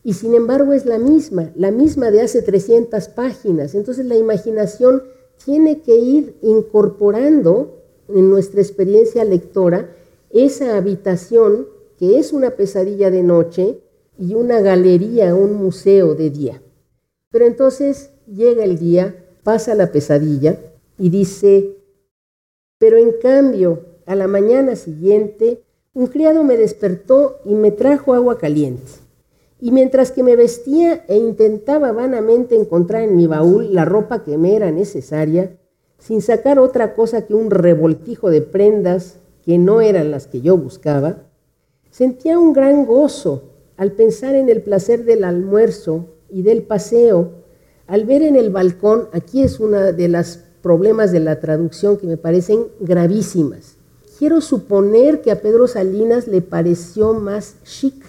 Y 0.04 0.14
sin 0.14 0.34
embargo 0.34 0.74
es 0.74 0.86
la 0.86 0.98
misma, 0.98 1.52
la 1.56 1.72
misma 1.72 2.12
de 2.12 2.22
hace 2.22 2.42
300 2.42 3.10
páginas. 3.10 3.76
Entonces 3.76 4.06
la 4.06 4.16
imaginación 4.16 5.04
tiene 5.44 5.82
que 5.82 5.96
ir 5.96 6.36
incorporando 6.42 7.84
en 8.08 8.30
nuestra 8.30 8.62
experiencia 8.62 9.24
lectora 9.24 9.96
esa 10.30 10.78
habitación 10.78 11.68
que 11.98 12.18
es 12.18 12.34
una 12.34 12.52
pesadilla 12.52 13.12
de 13.12 13.24
noche 13.24 13.82
y 14.18 14.34
una 14.34 14.62
galería, 14.62 15.36
un 15.36 15.54
museo 15.54 16.16
de 16.16 16.30
día. 16.30 16.62
Pero 17.32 17.46
entonces 17.46 18.12
llega 18.26 18.64
el 18.64 18.80
día, 18.80 19.26
pasa 19.44 19.76
la 19.76 19.92
pesadilla 19.92 20.60
y 20.98 21.10
dice, 21.10 21.78
pero 22.78 22.98
en 22.98 23.14
cambio, 23.22 23.86
a 24.06 24.16
la 24.16 24.28
mañana 24.28 24.76
siguiente, 24.76 25.64
un 26.00 26.08
criado 26.08 26.46
me 26.46 26.56
despertó 26.56 27.42
y 27.44 27.56
me 27.56 27.72
trajo 27.72 28.14
agua 28.14 28.38
caliente. 28.38 28.90
Y 29.60 29.74
mientras 29.74 30.14
que 30.14 30.24
me 30.24 30.38
vestía 30.38 31.04
e 31.10 31.18
intentaba 31.18 31.92
vanamente 31.92 32.56
encontrar 32.56 33.02
en 33.02 33.18
mi 33.18 33.28
baúl 33.28 33.74
la 33.74 33.84
ropa 33.84 34.24
que 34.24 34.38
me 34.38 34.56
era 34.56 34.72
necesaria, 34.72 35.58
sin 35.98 36.22
sacar 36.22 36.58
otra 36.58 36.94
cosa 36.94 37.26
que 37.26 37.34
un 37.34 37.52
revoltijo 37.52 38.30
de 38.30 38.42
prendas 38.42 39.18
que 39.44 39.58
no 39.58 39.82
eran 39.82 40.10
las 40.10 40.26
que 40.26 40.40
yo 40.40 40.56
buscaba, 40.56 41.24
sentía 41.92 42.40
un 42.40 42.54
gran 42.54 42.86
gozo 42.86 43.50
al 43.76 43.92
pensar 43.92 44.36
en 44.36 44.48
el 44.48 44.62
placer 44.62 45.04
del 45.04 45.26
almuerzo 45.26 46.06
y 46.30 46.44
del 46.44 46.64
paseo, 46.64 47.44
al 47.88 48.06
ver 48.06 48.22
en 48.22 48.38
el 48.38 48.52
balcón, 48.52 49.10
aquí 49.12 49.44
es 49.44 49.60
uno 49.60 49.92
de 49.92 50.08
los 50.08 50.40
problemas 50.62 51.12
de 51.12 51.20
la 51.20 51.42
traducción 51.42 51.98
que 51.98 52.08
me 52.08 52.16
parecen 52.16 52.68
gravísimas. 52.80 53.79
Quiero 54.20 54.42
suponer 54.42 55.22
que 55.22 55.32
a 55.32 55.42
Pedro 55.42 55.66
Salinas 55.66 56.28
le 56.28 56.42
pareció 56.42 57.14
más 57.14 57.56
chic 57.64 58.04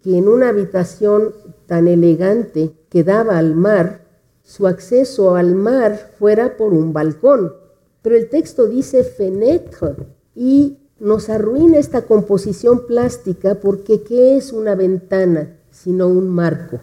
que 0.00 0.16
en 0.16 0.28
una 0.28 0.50
habitación 0.50 1.34
tan 1.66 1.88
elegante 1.88 2.76
que 2.88 3.02
daba 3.02 3.38
al 3.38 3.56
mar, 3.56 4.06
su 4.44 4.68
acceso 4.68 5.34
al 5.34 5.56
mar 5.56 6.12
fuera 6.16 6.56
por 6.56 6.72
un 6.72 6.92
balcón. 6.92 7.54
Pero 8.02 8.14
el 8.14 8.28
texto 8.28 8.68
dice 8.68 9.02
fenêtre 9.02 9.96
y 10.36 10.78
nos 11.00 11.28
arruina 11.28 11.76
esta 11.78 12.02
composición 12.02 12.86
plástica 12.86 13.56
porque 13.56 14.02
¿qué 14.02 14.36
es 14.36 14.52
una 14.52 14.76
ventana 14.76 15.58
sino 15.72 16.06
un 16.06 16.28
marco? 16.28 16.78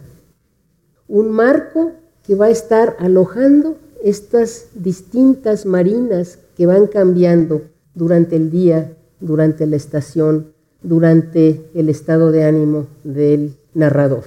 Un 1.08 1.32
marco 1.32 1.94
que 2.24 2.36
va 2.36 2.48
a 2.48 2.50
estar 2.50 2.98
alojando 3.00 3.78
estas 4.04 4.66
distintas 4.74 5.66
marinas 5.66 6.40
que 6.58 6.66
van 6.66 6.88
cambiando 6.88 7.62
durante 8.00 8.38
el 8.38 8.50
día, 8.50 8.96
durante 9.20 9.68
la 9.68 9.76
estación, 9.76 10.54
durante 10.82 11.70
el 11.76 11.90
estado 11.90 12.32
de 12.32 12.46
ánimo 12.46 12.88
del 13.04 13.58
narrador. 13.74 14.24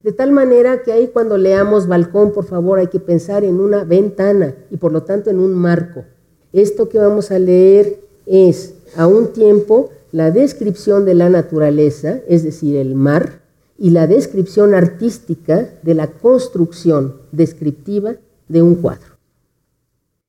De 0.00 0.12
tal 0.12 0.30
manera 0.30 0.82
que 0.82 0.92
ahí 0.92 1.10
cuando 1.12 1.36
leamos 1.36 1.88
balcón, 1.88 2.32
por 2.32 2.44
favor, 2.44 2.78
hay 2.78 2.86
que 2.86 3.00
pensar 3.00 3.42
en 3.42 3.58
una 3.58 3.84
ventana 3.84 4.54
y 4.70 4.76
por 4.76 4.92
lo 4.92 5.02
tanto 5.02 5.30
en 5.30 5.40
un 5.40 5.54
marco. 5.54 6.04
Esto 6.52 6.88
que 6.88 6.98
vamos 6.98 7.30
a 7.32 7.38
leer 7.38 8.00
es 8.26 8.74
a 8.96 9.06
un 9.08 9.32
tiempo 9.32 9.90
la 10.12 10.30
descripción 10.30 11.04
de 11.04 11.14
la 11.14 11.28
naturaleza, 11.28 12.20
es 12.28 12.44
decir, 12.44 12.76
el 12.76 12.94
mar, 12.94 13.40
y 13.76 13.90
la 13.90 14.06
descripción 14.06 14.72
artística 14.72 15.68
de 15.82 15.94
la 15.94 16.06
construcción 16.06 17.16
descriptiva 17.32 18.14
de 18.46 18.62
un 18.62 18.76
cuadro. 18.76 19.14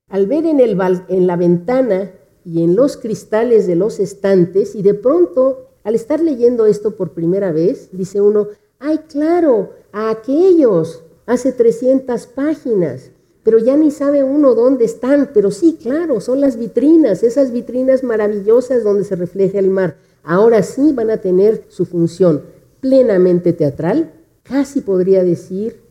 Al 0.09 0.25
ver 0.25 0.47
en, 0.47 0.59
el, 0.59 0.75
en 1.09 1.27
la 1.27 1.35
ventana 1.35 2.11
y 2.45 2.63
en 2.63 2.75
los 2.75 2.95
cristales 2.95 3.67
de 3.67 3.75
los 3.75 3.99
estantes, 3.99 4.75
y 4.75 4.83
de 4.83 4.93
pronto, 4.93 5.67
al 5.83 5.95
estar 5.95 6.21
leyendo 6.21 6.67
esto 6.67 6.95
por 6.95 7.11
primera 7.11 7.51
vez, 7.51 7.89
dice 7.91 8.21
uno, 8.21 8.47
ay, 8.79 8.99
claro, 9.09 9.71
a 9.91 10.11
aquellos, 10.11 11.03
hace 11.25 11.51
300 11.51 12.27
páginas, 12.27 13.11
pero 13.43 13.57
ya 13.57 13.75
ni 13.77 13.91
sabe 13.91 14.23
uno 14.23 14.55
dónde 14.55 14.85
están, 14.85 15.31
pero 15.33 15.51
sí, 15.51 15.77
claro, 15.81 16.21
son 16.21 16.41
las 16.41 16.57
vitrinas, 16.57 17.23
esas 17.23 17.51
vitrinas 17.51 18.03
maravillosas 18.03 18.83
donde 18.83 19.03
se 19.03 19.15
refleja 19.15 19.59
el 19.59 19.69
mar. 19.69 19.97
Ahora 20.23 20.63
sí 20.63 20.93
van 20.93 21.11
a 21.11 21.17
tener 21.17 21.65
su 21.67 21.85
función 21.85 22.43
plenamente 22.79 23.53
teatral, 23.53 24.13
casi 24.43 24.81
podría 24.81 25.23
decir, 25.23 25.81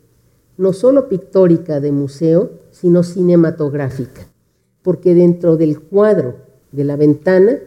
no 0.57 0.73
solo 0.73 1.09
pictórica 1.09 1.81
de 1.81 1.93
museo, 1.93 2.51
sino 2.71 3.03
cinematográfica, 3.03 4.29
porque 4.85 5.15
dentro 5.15 5.57
del 5.57 5.81
cuadro 5.81 6.37
de 6.71 6.85
la 6.85 6.95
ventana 6.95 7.59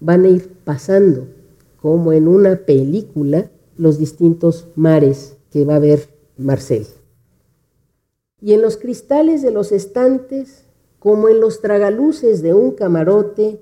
van 0.00 0.24
a 0.24 0.28
ir 0.28 0.50
pasando, 0.64 1.28
como 1.80 2.12
en 2.12 2.26
una 2.28 2.56
película, 2.56 3.48
los 3.78 3.96
distintos 3.96 4.66
mares 4.74 5.36
que 5.50 5.64
va 5.64 5.76
a 5.76 5.78
ver 5.78 6.08
Marcel. 6.36 6.86
Y 8.40 8.52
en 8.52 8.60
los 8.60 8.76
cristales 8.76 9.40
de 9.40 9.52
los 9.52 9.70
estantes, 9.70 10.64
como 10.98 11.28
en 11.28 11.40
los 11.40 11.60
tragaluces 11.60 12.42
de 12.42 12.54
un 12.54 12.72
camarote, 12.72 13.60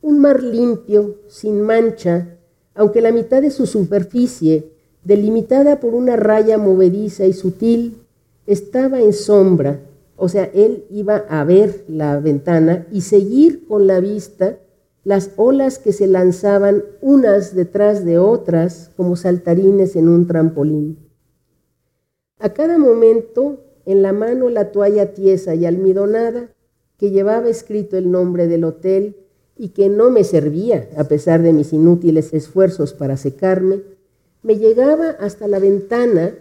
un 0.00 0.20
mar 0.20 0.42
limpio, 0.42 1.16
sin 1.28 1.60
mancha, 1.60 2.38
aunque 2.74 3.00
la 3.00 3.10
mitad 3.10 3.42
de 3.42 3.50
su 3.50 3.66
superficie, 3.66 4.70
delimitada 5.02 5.80
por 5.80 5.94
una 5.94 6.14
raya 6.14 6.56
movediza 6.56 7.26
y 7.26 7.32
sutil, 7.32 7.98
estaba 8.46 9.00
en 9.00 9.12
sombra, 9.12 9.80
o 10.16 10.28
sea, 10.28 10.44
él 10.54 10.84
iba 10.90 11.16
a 11.28 11.44
ver 11.44 11.84
la 11.88 12.20
ventana 12.20 12.86
y 12.92 13.02
seguir 13.02 13.66
con 13.66 13.86
la 13.86 14.00
vista 14.00 14.58
las 15.02 15.32
olas 15.36 15.78
que 15.78 15.92
se 15.92 16.06
lanzaban 16.06 16.82
unas 17.00 17.54
detrás 17.54 18.04
de 18.04 18.18
otras 18.18 18.90
como 18.96 19.16
saltarines 19.16 19.96
en 19.96 20.08
un 20.08 20.26
trampolín. 20.26 20.98
A 22.38 22.52
cada 22.54 22.78
momento 22.78 23.60
en 23.86 24.02
la 24.02 24.12
mano 24.12 24.48
la 24.48 24.72
toalla 24.72 25.12
tiesa 25.12 25.54
y 25.54 25.66
almidonada 25.66 26.48
que 26.98 27.10
llevaba 27.10 27.48
escrito 27.48 27.96
el 27.96 28.10
nombre 28.10 28.46
del 28.46 28.64
hotel 28.64 29.16
y 29.56 29.70
que 29.70 29.88
no 29.88 30.10
me 30.10 30.24
servía 30.24 30.88
a 30.96 31.04
pesar 31.04 31.42
de 31.42 31.52
mis 31.52 31.72
inútiles 31.72 32.32
esfuerzos 32.32 32.92
para 32.94 33.16
secarme, 33.16 33.82
me 34.42 34.56
llegaba 34.56 35.10
hasta 35.10 35.48
la 35.48 35.58
ventana 35.58 36.34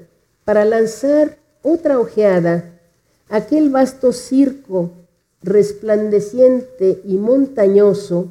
para 0.46 0.66
lanzar 0.66 1.38
otra 1.62 2.00
ojeada, 2.00 2.73
aquel 3.30 3.70
vasto 3.70 4.12
circo 4.12 4.92
resplandeciente 5.42 7.02
y 7.06 7.18
montañoso, 7.18 8.30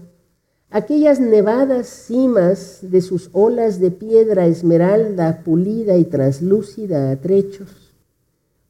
aquellas 0.70 1.20
nevadas 1.20 1.86
cimas 1.86 2.78
de 2.82 3.02
sus 3.02 3.28
olas 3.32 3.80
de 3.80 3.90
piedra 3.90 4.46
esmeralda 4.46 5.42
pulida 5.44 5.96
y 5.98 6.04
translúcida 6.04 7.10
a 7.10 7.20
trechos, 7.20 7.94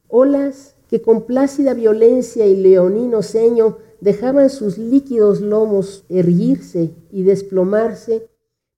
olas 0.09 0.75
que 0.89 1.01
con 1.01 1.23
plácida 1.23 1.73
violencia 1.73 2.45
y 2.45 2.55
leonino 2.55 3.23
ceño 3.23 3.77
dejaban 4.01 4.49
sus 4.49 4.77
líquidos 4.77 5.39
lomos 5.39 6.03
erguirse 6.09 6.91
y 7.09 7.23
desplomarse, 7.23 8.27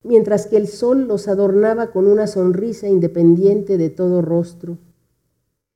mientras 0.03 0.45
que 0.45 0.57
el 0.57 0.67
sol 0.67 1.07
los 1.07 1.27
adornaba 1.27 1.87
con 1.91 2.05
una 2.05 2.27
sonrisa 2.27 2.87
independiente 2.87 3.79
de 3.79 3.89
todo 3.89 4.21
rostro. 4.21 4.77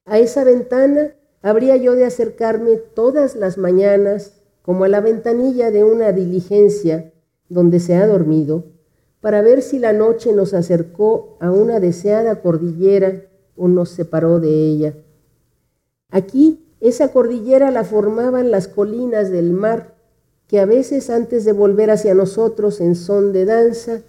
A 0.06 0.20
esa 0.20 0.44
ventana 0.44 1.16
habría 1.42 1.78
yo 1.78 1.96
de 1.96 2.06
acercarme 2.06 2.78
todas 2.78 3.36
las 3.36 3.58
mañanas, 3.58 4.34
como 4.62 4.84
a 4.84 4.88
la 4.88 5.02
ventanilla 5.02 5.72
de 5.72 5.84
una 5.84 6.12
diligencia 6.12 7.12
donde 7.48 7.80
se 7.80 7.96
ha 7.96 8.06
dormido, 8.06 8.66
para 9.22 9.42
ver 9.42 9.62
si 9.62 9.80
la 9.80 9.94
noche 9.94 10.34
nos 10.34 10.54
acercó 10.54 11.38
a 11.40 11.52
una 11.52 11.80
deseada 11.80 12.42
cordillera 12.42 13.26
o 13.56 13.68
nos 13.68 13.90
separó 13.90 14.40
de 14.40 14.50
ella. 14.50 14.94
Aquí 16.10 16.76
esa 16.80 17.12
cordillera 17.12 17.72
la 17.72 17.84
formaban 17.84 18.52
las 18.52 18.68
colinas 18.68 19.30
del 19.30 19.52
mar, 19.52 19.96
que 20.48 20.60
a 20.60 20.66
veces 20.66 21.10
antes 21.10 21.46
de 21.46 21.52
volver 21.52 21.92
hacia 21.92 22.14
nosotros 22.14 22.80
en 22.82 22.96
son 22.96 23.34
de 23.34 23.46
danza, 23.46 24.02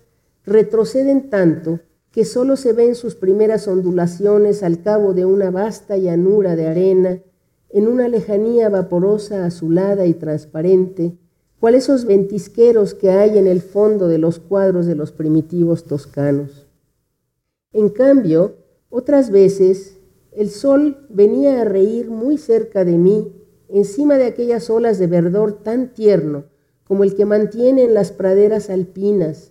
retroceden 0.45 1.29
tanto 1.29 1.81
que 2.13 2.25
solo 2.25 2.57
se 2.57 2.73
ven 2.73 2.95
sus 2.95 3.15
primeras 3.15 3.69
ondulaciones 3.69 4.63
al 4.63 4.83
cabo 4.83 5.15
de 5.15 5.25
una 5.25 5.51
vasta 5.51 5.97
llanura 5.97 6.57
de 6.57 6.67
arena 6.67 7.23
en 7.69 7.87
una 7.87 8.09
lejanía 8.09 8.69
vaporosa, 8.69 9.45
azulada 9.45 10.07
y 10.07 10.15
transparente, 10.15 11.17
cual 11.61 11.75
esos 11.75 12.05
ventisqueros 12.05 12.95
que 12.95 13.11
hay 13.11 13.39
en 13.39 13.47
el 13.47 13.61
fondo 13.61 14.09
de 14.09 14.19
los 14.19 14.41
cuadros 14.41 14.87
de 14.87 14.97
los 14.97 15.13
primitivos 15.13 15.85
toscanos. 15.85 16.67
En 17.73 17.91
cambio, 17.91 18.57
otras 18.89 19.31
veces 19.31 19.99
el 20.33 20.51
sol 20.51 21.07
venía 21.11 21.61
a 21.61 21.65
reír 21.65 22.11
muy 22.11 22.39
cerca 22.39 22.85
de 22.85 22.97
mí, 22.97 23.37
encima 23.69 24.19
de 24.19 24.25
aquellas 24.25 24.69
olas 24.69 24.99
de 24.99 25.07
verdor 25.07 25.63
tan 25.63 25.95
tierno 25.95 26.47
como 26.85 27.05
el 27.05 27.15
que 27.15 27.25
mantiene 27.25 27.85
en 27.85 27.95
las 27.95 28.11
praderas 28.11 28.69
alpinas, 28.69 29.50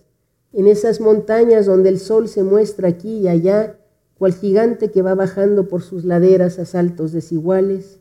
en 0.52 0.66
esas 0.66 1.00
montañas 1.00 1.66
donde 1.66 1.88
el 1.88 1.98
sol 1.98 2.28
se 2.28 2.42
muestra 2.42 2.88
aquí 2.88 3.18
y 3.18 3.28
allá, 3.28 3.78
cual 4.18 4.34
gigante 4.34 4.90
que 4.90 5.02
va 5.02 5.14
bajando 5.14 5.68
por 5.68 5.82
sus 5.82 6.04
laderas 6.04 6.58
a 6.58 6.64
saltos 6.64 7.12
desiguales, 7.12 8.00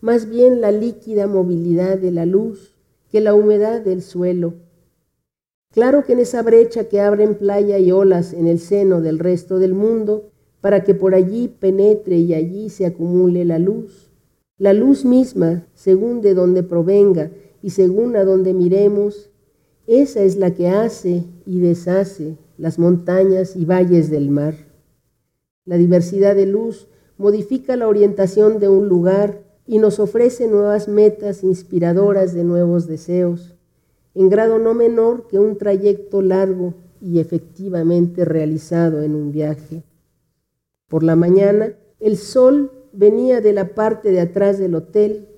más 0.00 0.28
bien 0.28 0.60
la 0.60 0.72
líquida 0.72 1.26
movilidad 1.26 1.98
de 1.98 2.10
la 2.10 2.26
luz 2.26 2.74
que 3.10 3.20
la 3.20 3.34
humedad 3.34 3.80
del 3.80 4.02
suelo. 4.02 4.54
Claro 5.70 6.04
que 6.04 6.12
en 6.12 6.20
esa 6.20 6.42
brecha 6.42 6.84
que 6.84 7.00
abren 7.00 7.36
playa 7.36 7.78
y 7.78 7.92
olas 7.92 8.32
en 8.32 8.46
el 8.46 8.58
seno 8.58 9.00
del 9.00 9.18
resto 9.18 9.58
del 9.58 9.74
mundo, 9.74 10.30
para 10.60 10.82
que 10.82 10.94
por 10.94 11.14
allí 11.14 11.48
penetre 11.48 12.16
y 12.16 12.32
allí 12.32 12.70
se 12.70 12.86
acumule 12.86 13.44
la 13.44 13.58
luz, 13.58 14.10
la 14.56 14.72
luz 14.72 15.04
misma, 15.04 15.66
según 15.74 16.20
de 16.20 16.34
donde 16.34 16.62
provenga 16.62 17.30
y 17.60 17.70
según 17.70 18.16
a 18.16 18.24
donde 18.24 18.54
miremos, 18.54 19.30
esa 19.86 20.22
es 20.22 20.36
la 20.36 20.54
que 20.54 20.68
hace 20.68 21.24
y 21.44 21.60
deshace 21.60 22.36
las 22.56 22.78
montañas 22.78 23.56
y 23.56 23.64
valles 23.64 24.10
del 24.10 24.30
mar. 24.30 24.54
La 25.64 25.76
diversidad 25.76 26.34
de 26.34 26.46
luz 26.46 26.88
modifica 27.18 27.76
la 27.76 27.88
orientación 27.88 28.58
de 28.58 28.68
un 28.68 28.88
lugar 28.88 29.42
y 29.66 29.78
nos 29.78 29.98
ofrece 29.98 30.48
nuevas 30.48 30.88
metas 30.88 31.42
inspiradoras 31.42 32.34
de 32.34 32.44
nuevos 32.44 32.86
deseos, 32.86 33.54
en 34.14 34.28
grado 34.28 34.58
no 34.58 34.74
menor 34.74 35.26
que 35.28 35.38
un 35.38 35.56
trayecto 35.56 36.22
largo 36.22 36.74
y 37.00 37.18
efectivamente 37.18 38.24
realizado 38.24 39.02
en 39.02 39.14
un 39.14 39.32
viaje. 39.32 39.84
Por 40.88 41.02
la 41.02 41.16
mañana, 41.16 41.74
el 42.00 42.16
sol 42.16 42.72
venía 42.92 43.40
de 43.40 43.52
la 43.52 43.74
parte 43.74 44.10
de 44.10 44.20
atrás 44.20 44.58
del 44.58 44.74
hotel, 44.74 45.28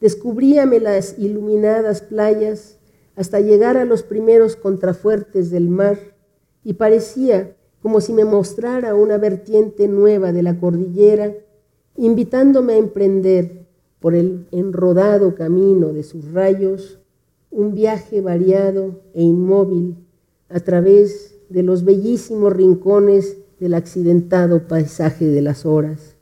descubríame 0.00 0.80
las 0.80 1.18
iluminadas 1.18 2.02
playas 2.02 2.79
hasta 3.20 3.38
llegar 3.38 3.76
a 3.76 3.84
los 3.84 4.02
primeros 4.02 4.56
contrafuertes 4.56 5.50
del 5.50 5.68
mar 5.68 5.98
y 6.64 6.72
parecía 6.72 7.54
como 7.82 8.00
si 8.00 8.14
me 8.14 8.24
mostrara 8.24 8.94
una 8.94 9.18
vertiente 9.18 9.88
nueva 9.88 10.32
de 10.32 10.42
la 10.42 10.58
cordillera, 10.58 11.34
invitándome 11.98 12.72
a 12.72 12.78
emprender 12.78 13.66
por 13.98 14.14
el 14.14 14.46
enrodado 14.52 15.34
camino 15.34 15.92
de 15.92 16.02
sus 16.02 16.32
rayos 16.32 16.98
un 17.50 17.74
viaje 17.74 18.22
variado 18.22 19.02
e 19.12 19.22
inmóvil 19.22 19.98
a 20.48 20.60
través 20.60 21.38
de 21.50 21.62
los 21.62 21.84
bellísimos 21.84 22.54
rincones 22.54 23.36
del 23.58 23.74
accidentado 23.74 24.66
paisaje 24.66 25.26
de 25.26 25.42
las 25.42 25.66
horas. 25.66 26.16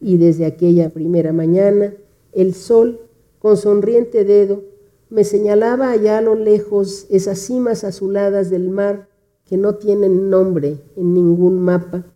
Y 0.00 0.16
desde 0.16 0.46
aquella 0.46 0.88
primera 0.88 1.34
mañana 1.34 1.92
el 2.32 2.54
sol, 2.54 3.00
con 3.38 3.58
sonriente 3.58 4.24
dedo, 4.24 4.71
me 5.12 5.24
señalaba 5.24 5.90
allá 5.90 6.16
a 6.16 6.22
lo 6.22 6.34
lejos 6.34 7.06
esas 7.10 7.38
cimas 7.38 7.84
azuladas 7.84 8.48
del 8.48 8.70
mar 8.70 9.08
que 9.44 9.58
no 9.58 9.74
tienen 9.74 10.30
nombre 10.30 10.78
en 10.96 11.12
ningún 11.12 11.58
mapa, 11.58 12.06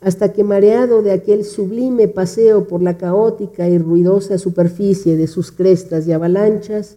hasta 0.00 0.32
que 0.32 0.42
mareado 0.42 1.02
de 1.02 1.12
aquel 1.12 1.44
sublime 1.44 2.08
paseo 2.08 2.66
por 2.66 2.82
la 2.82 2.96
caótica 2.96 3.68
y 3.68 3.76
ruidosa 3.76 4.38
superficie 4.38 5.18
de 5.18 5.26
sus 5.26 5.52
crestas 5.52 6.08
y 6.08 6.12
avalanchas, 6.12 6.96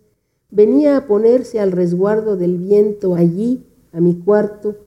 venía 0.52 0.96
a 0.96 1.06
ponerse 1.06 1.60
al 1.60 1.74
resguardo 1.74 2.38
del 2.38 2.58
viento 2.58 3.16
allí, 3.16 3.66
a 3.92 4.00
mi 4.00 4.16
cuarto, 4.16 4.78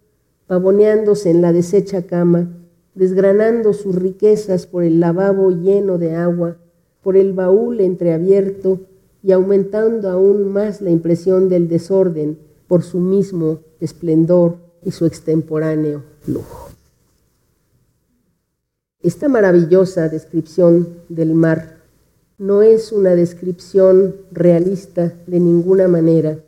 pavoneándose 0.46 1.28
en 1.28 1.42
la 1.42 1.52
deshecha 1.52 2.06
cama, 2.06 2.56
desgranando 2.94 3.74
sus 3.74 3.94
riquezas 3.96 4.66
por 4.66 4.82
el 4.82 4.98
lavabo 4.98 5.50
lleno 5.50 5.98
de 5.98 6.14
agua, 6.14 6.56
por 7.02 7.18
el 7.18 7.34
baúl 7.34 7.82
entreabierto 7.82 8.87
y 9.22 9.32
aumentando 9.32 10.10
aún 10.10 10.52
más 10.52 10.80
la 10.80 10.90
impresión 10.90 11.48
del 11.48 11.68
desorden 11.68 12.38
por 12.66 12.82
su 12.82 13.00
mismo 13.00 13.60
esplendor 13.80 14.56
y 14.84 14.90
su 14.90 15.06
extemporáneo 15.06 16.02
lujo. 16.26 16.68
Esta 19.00 19.28
maravillosa 19.28 20.08
descripción 20.08 20.88
del 21.08 21.34
mar 21.34 21.78
no 22.38 22.62
es 22.62 22.92
una 22.92 23.14
descripción 23.14 24.16
realista 24.32 25.12
de 25.26 25.40
ninguna 25.40 25.88
manera, 25.88 26.38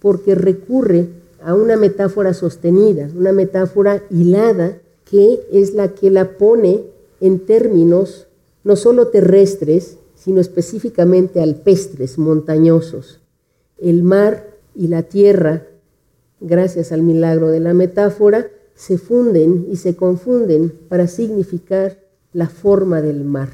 porque 0.00 0.34
recurre 0.34 1.08
a 1.42 1.54
una 1.54 1.76
metáfora 1.76 2.34
sostenida, 2.34 3.08
una 3.14 3.32
metáfora 3.32 4.02
hilada 4.10 4.78
que 5.04 5.40
es 5.52 5.74
la 5.74 5.94
que 5.94 6.10
la 6.10 6.36
pone 6.36 6.84
en 7.20 7.40
términos 7.40 8.26
no 8.64 8.74
solo 8.74 9.08
terrestres, 9.08 9.98
sino 10.16 10.40
específicamente 10.40 11.40
alpestres, 11.40 12.18
montañosos. 12.18 13.20
El 13.78 14.02
mar 14.02 14.56
y 14.74 14.88
la 14.88 15.04
tierra, 15.04 15.66
gracias 16.40 16.90
al 16.90 17.02
milagro 17.02 17.48
de 17.48 17.60
la 17.60 17.74
metáfora, 17.74 18.48
se 18.74 18.98
funden 18.98 19.68
y 19.70 19.76
se 19.76 19.94
confunden 19.94 20.72
para 20.88 21.06
significar 21.06 21.98
la 22.32 22.48
forma 22.48 23.00
del 23.00 23.24
mar. 23.24 23.50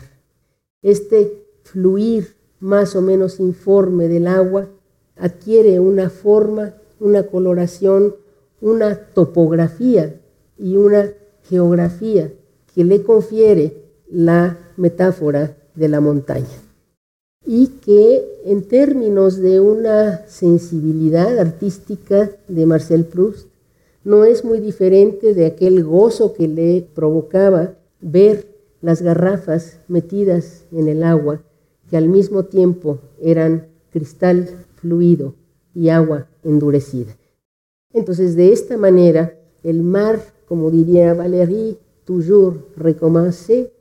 Este 0.83 1.44
fluir 1.62 2.35
más 2.59 2.96
o 2.96 3.03
menos 3.03 3.40
informe 3.40 4.09
del 4.09 4.27
agua 4.27 4.68
adquiere 5.16 5.79
una 5.81 6.11
forma, 6.11 6.75
una 7.01 7.25
coloración, 7.25 8.16
una 8.61 8.96
topografía 8.96 10.20
y 10.59 10.77
una 10.77 11.12
geografía 11.42 12.33
que 12.75 12.85
le 12.85 13.03
confiere 13.03 13.85
la 14.09 14.59
metáfora 14.77 15.57
de 15.74 15.88
la 15.88 16.00
montaña 16.00 16.62
y 17.44 17.66
que 17.85 18.24
en 18.44 18.62
términos 18.62 19.38
de 19.38 19.61
una 19.61 20.26
sensibilidad 20.28 21.38
artística 21.38 22.30
de 22.48 22.66
Marcel 22.66 23.04
Proust 23.04 23.48
no 24.04 24.24
es 24.24 24.44
muy 24.44 24.61
diferente 24.61 25.35
de 25.35 25.46
aquel 25.46 25.85
gozo 25.85 26.35
que 26.35 26.48
le 26.48 26.87
provocaba 26.94 27.74
ver 28.00 28.46
las 28.80 29.02
garrafas 29.02 29.78
metidas 29.88 30.64
en 30.72 30.88
el 30.88 31.02
agua 31.02 31.42
que 31.90 31.96
al 31.96 32.08
mismo 32.08 32.44
tiempo 32.44 32.98
eran 33.20 33.66
cristal 33.90 34.48
fluido 34.76 35.35
y 35.74 35.88
agua 35.88 36.26
endurecida. 36.42 37.16
Entonces, 37.92 38.35
de 38.37 38.52
esta 38.52 38.76
manera, 38.76 39.35
el 39.62 39.82
mar 39.82 40.20
como 40.52 40.70
diría 40.70 41.14
Valérie, 41.14 41.78
toujours 42.04 42.56
recommencer, 42.76 43.72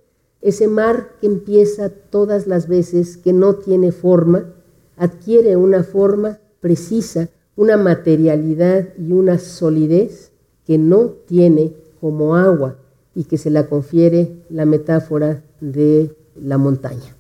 ese 0.41 0.67
mar 0.67 1.17
que 1.19 1.27
empieza 1.27 1.89
todas 1.89 2.47
las 2.47 2.67
veces, 2.67 3.17
que 3.17 3.33
no 3.33 3.55
tiene 3.55 3.91
forma, 3.91 4.53
adquiere 4.97 5.55
una 5.55 5.83
forma 5.83 6.39
precisa, 6.59 7.29
una 7.55 7.77
materialidad 7.77 8.89
y 8.97 9.11
una 9.11 9.37
solidez 9.39 10.31
que 10.65 10.77
no 10.77 11.09
tiene 11.25 11.73
como 11.99 12.35
agua 12.35 12.77
y 13.13 13.25
que 13.25 13.37
se 13.37 13.49
la 13.49 13.67
confiere 13.67 14.43
la 14.49 14.65
metáfora 14.65 15.43
de 15.59 16.15
la 16.35 16.57
montaña. 16.57 17.17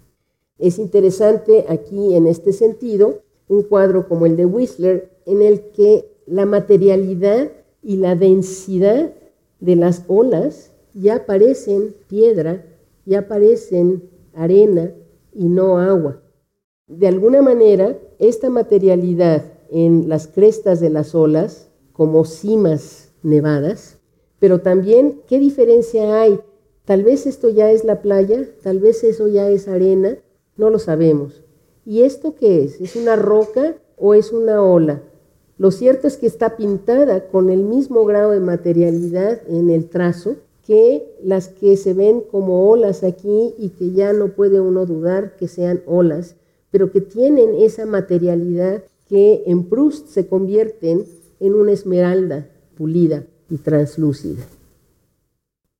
Es 0.57 0.79
interesante 0.79 1.65
aquí 1.69 2.15
en 2.15 2.27
este 2.27 2.53
sentido 2.53 3.21
un 3.47 3.63
cuadro 3.63 4.07
como 4.07 4.25
el 4.25 4.37
de 4.37 4.45
Whistler 4.45 5.11
en 5.25 5.41
el 5.41 5.71
que 5.71 6.11
la 6.25 6.45
materialidad 6.45 7.51
y 7.83 7.97
la 7.97 8.15
densidad 8.15 9.11
de 9.59 9.75
las 9.75 10.03
olas 10.07 10.71
ya 10.93 11.25
parecen 11.25 11.95
piedra, 12.07 12.65
ya 13.05 13.27
parecen 13.27 14.09
arena 14.33 14.93
y 15.33 15.49
no 15.49 15.77
agua. 15.77 16.21
De 16.87 17.07
alguna 17.07 17.41
manera, 17.41 17.97
esta 18.19 18.49
materialidad 18.49 19.45
en 19.69 20.09
las 20.09 20.27
crestas 20.27 20.79
de 20.79 20.89
las 20.89 21.15
olas, 21.15 21.69
como 21.93 22.25
cimas 22.25 23.13
nevadas, 23.23 23.97
pero 24.39 24.61
también, 24.61 25.21
¿qué 25.27 25.39
diferencia 25.39 26.21
hay? 26.21 26.39
Tal 26.85 27.03
vez 27.03 27.27
esto 27.27 27.49
ya 27.49 27.71
es 27.71 27.83
la 27.85 28.01
playa, 28.01 28.45
tal 28.63 28.79
vez 28.79 29.03
eso 29.03 29.27
ya 29.27 29.49
es 29.49 29.67
arena, 29.67 30.17
no 30.57 30.69
lo 30.69 30.79
sabemos. 30.79 31.43
¿Y 31.85 32.01
esto 32.01 32.35
qué 32.35 32.63
es? 32.63 32.81
¿Es 32.81 32.95
una 32.95 33.15
roca 33.15 33.75
o 33.97 34.13
es 34.13 34.31
una 34.31 34.61
ola? 34.61 35.01
Lo 35.57 35.71
cierto 35.71 36.07
es 36.07 36.17
que 36.17 36.25
está 36.25 36.57
pintada 36.57 37.27
con 37.27 37.49
el 37.49 37.63
mismo 37.63 38.03
grado 38.05 38.31
de 38.31 38.39
materialidad 38.39 39.41
en 39.47 39.69
el 39.69 39.89
trazo 39.89 40.37
que 40.65 41.15
las 41.23 41.49
que 41.49 41.75
se 41.77 41.93
ven 41.93 42.21
como 42.21 42.69
olas 42.69 43.03
aquí 43.03 43.53
y 43.57 43.69
que 43.69 43.91
ya 43.91 44.13
no 44.13 44.29
puede 44.29 44.61
uno 44.61 44.85
dudar 44.85 45.35
que 45.35 45.47
sean 45.47 45.81
olas, 45.85 46.35
pero 46.69 46.91
que 46.91 47.01
tienen 47.01 47.55
esa 47.55 47.85
materialidad 47.85 48.83
que 49.07 49.43
en 49.45 49.65
Proust 49.65 50.07
se 50.07 50.27
convierten 50.27 51.05
en 51.39 51.53
una 51.53 51.71
esmeralda 51.71 52.47
pulida 52.75 53.25
y 53.49 53.57
translúcida. 53.57 54.41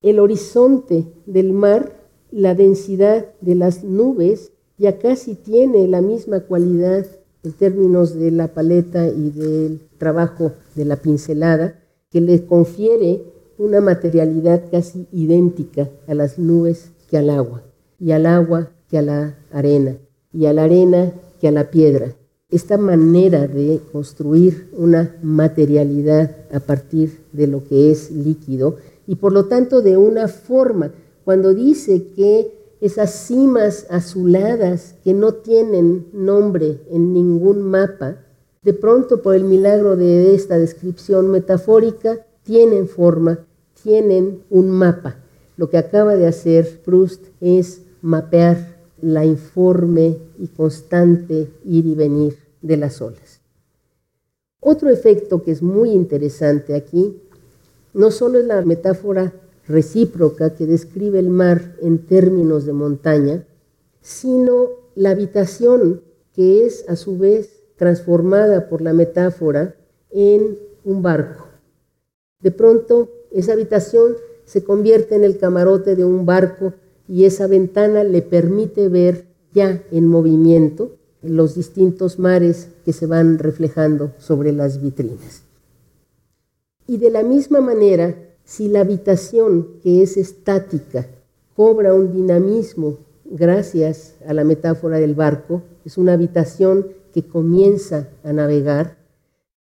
El 0.01 0.19
horizonte 0.19 1.05
del 1.25 1.53
mar, 1.53 1.95
la 2.31 2.55
densidad 2.55 3.27
de 3.39 3.55
las 3.55 3.83
nubes 3.83 4.51
y 4.77 4.87
acá 4.87 5.15
sí 5.15 5.35
tiene 5.35 5.87
la 5.87 6.01
misma 6.01 6.41
cualidad 6.41 7.05
en 7.43 7.53
términos 7.53 8.15
de 8.15 8.31
la 8.31 8.53
paleta 8.53 9.07
y 9.07 9.29
del 9.29 9.79
trabajo 9.97 10.53
de 10.75 10.85
la 10.85 10.95
pincelada, 10.97 11.79
que 12.09 12.21
le 12.21 12.45
confiere 12.45 13.23
una 13.61 13.79
materialidad 13.79 14.63
casi 14.71 15.07
idéntica 15.11 15.87
a 16.07 16.15
las 16.15 16.39
nubes 16.39 16.89
que 17.07 17.17
al 17.17 17.29
agua, 17.29 17.61
y 17.99 18.11
al 18.11 18.25
agua 18.25 18.71
que 18.89 18.97
a 18.97 19.03
la 19.03 19.37
arena, 19.51 19.97
y 20.33 20.47
a 20.47 20.53
la 20.53 20.63
arena 20.63 21.13
que 21.39 21.47
a 21.47 21.51
la 21.51 21.69
piedra. 21.69 22.15
Esta 22.49 22.77
manera 22.77 23.47
de 23.47 23.79
construir 23.91 24.69
una 24.75 25.15
materialidad 25.21 26.37
a 26.51 26.59
partir 26.59 27.19
de 27.33 27.45
lo 27.45 27.63
que 27.63 27.91
es 27.91 28.09
líquido 28.09 28.77
y 29.05 29.15
por 29.15 29.31
lo 29.31 29.45
tanto 29.45 29.81
de 29.81 29.95
una 29.95 30.27
forma. 30.27 30.91
Cuando 31.23 31.53
dice 31.53 32.07
que 32.15 32.51
esas 32.81 33.11
cimas 33.27 33.85
azuladas 33.89 34.95
que 35.03 35.13
no 35.13 35.35
tienen 35.35 36.07
nombre 36.13 36.81
en 36.89 37.13
ningún 37.13 37.61
mapa, 37.61 38.17
de 38.63 38.73
pronto 38.73 39.21
por 39.21 39.35
el 39.35 39.43
milagro 39.43 39.95
de 39.95 40.33
esta 40.33 40.57
descripción 40.57 41.29
metafórica, 41.29 42.25
tienen 42.43 42.87
forma, 42.87 43.45
tienen 43.83 44.43
un 44.49 44.69
mapa. 44.69 45.17
Lo 45.57 45.69
que 45.69 45.77
acaba 45.77 46.15
de 46.15 46.27
hacer 46.27 46.81
Proust 46.83 47.25
es 47.39 47.81
mapear 48.01 48.77
la 49.01 49.25
informe 49.25 50.17
y 50.39 50.47
constante 50.47 51.47
ir 51.65 51.85
y 51.85 51.95
venir 51.95 52.37
de 52.61 52.77
las 52.77 53.01
olas. 53.01 53.41
Otro 54.59 54.89
efecto 54.89 55.43
que 55.43 55.51
es 55.51 55.61
muy 55.61 55.89
interesante 55.89 56.75
aquí, 56.75 57.19
no 57.93 58.11
solo 58.11 58.39
es 58.39 58.45
la 58.45 58.61
metáfora 58.61 59.33
recíproca 59.67 60.55
que 60.55 60.65
describe 60.65 61.19
el 61.19 61.29
mar 61.29 61.75
en 61.81 62.05
términos 62.05 62.65
de 62.65 62.73
montaña, 62.73 63.45
sino 64.01 64.69
la 64.95 65.11
habitación 65.11 66.01
que 66.33 66.65
es 66.65 66.87
a 66.87 66.95
su 66.95 67.17
vez 67.17 67.63
transformada 67.75 68.69
por 68.69 68.81
la 68.81 68.93
metáfora 68.93 69.75
en 70.11 70.57
un 70.83 71.01
barco. 71.01 71.47
De 72.39 72.51
pronto, 72.51 73.09
esa 73.31 73.53
habitación 73.53 74.15
se 74.45 74.63
convierte 74.63 75.15
en 75.15 75.23
el 75.23 75.37
camarote 75.37 75.95
de 75.95 76.05
un 76.05 76.25
barco 76.25 76.73
y 77.07 77.25
esa 77.25 77.47
ventana 77.47 78.03
le 78.03 78.21
permite 78.21 78.87
ver 78.89 79.25
ya 79.53 79.83
en 79.91 80.07
movimiento 80.07 80.97
los 81.21 81.55
distintos 81.55 82.19
mares 82.19 82.69
que 82.83 82.93
se 82.93 83.05
van 83.05 83.37
reflejando 83.37 84.11
sobre 84.17 84.51
las 84.51 84.81
vitrinas. 84.81 85.43
Y 86.87 86.97
de 86.97 87.09
la 87.09 87.23
misma 87.23 87.61
manera, 87.61 88.15
si 88.43 88.67
la 88.67 88.81
habitación 88.81 89.79
que 89.81 90.01
es 90.01 90.17
estática 90.17 91.07
cobra 91.55 91.93
un 91.93 92.11
dinamismo 92.11 92.97
gracias 93.25 94.15
a 94.27 94.33
la 94.33 94.43
metáfora 94.43 94.97
del 94.97 95.15
barco, 95.15 95.61
es 95.85 95.97
una 95.97 96.13
habitación 96.13 96.87
que 97.13 97.23
comienza 97.23 98.09
a 98.23 98.33
navegar, 98.33 98.97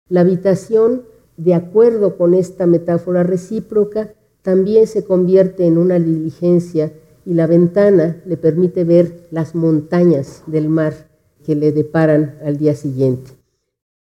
la 0.08 0.20
habitación, 0.20 1.04
de 1.36 1.54
acuerdo 1.54 2.16
con 2.16 2.34
esta 2.34 2.66
metáfora 2.66 3.22
recíproca, 3.22 4.14
también 4.42 4.86
se 4.86 5.04
convierte 5.04 5.66
en 5.66 5.78
una 5.78 5.98
diligencia 5.98 6.92
y 7.26 7.34
la 7.34 7.46
ventana 7.46 8.22
le 8.26 8.36
permite 8.36 8.84
ver 8.84 9.26
las 9.30 9.54
montañas 9.54 10.42
del 10.46 10.68
mar 10.68 11.08
que 11.44 11.54
le 11.54 11.72
deparan 11.72 12.38
al 12.44 12.58
día 12.58 12.74
siguiente. 12.74 13.32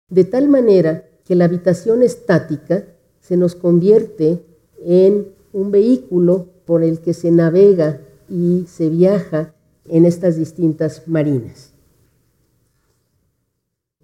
De 0.09 0.23
tal 0.23 0.47
manera 0.47 1.05
que 1.25 1.35
la 1.35 1.45
habitación 1.45 2.03
estática 2.03 2.85
se 3.19 3.37
nos 3.37 3.55
convierte 3.55 4.43
en 4.83 5.27
un 5.53 5.71
vehículo 5.71 6.47
por 6.65 6.83
el 6.83 6.99
que 6.99 7.13
se 7.13 7.31
navega 7.31 8.01
y 8.29 8.65
se 8.67 8.89
viaja 8.89 9.53
en 9.87 10.05
estas 10.05 10.37
distintas 10.37 11.07
marinas. 11.07 11.73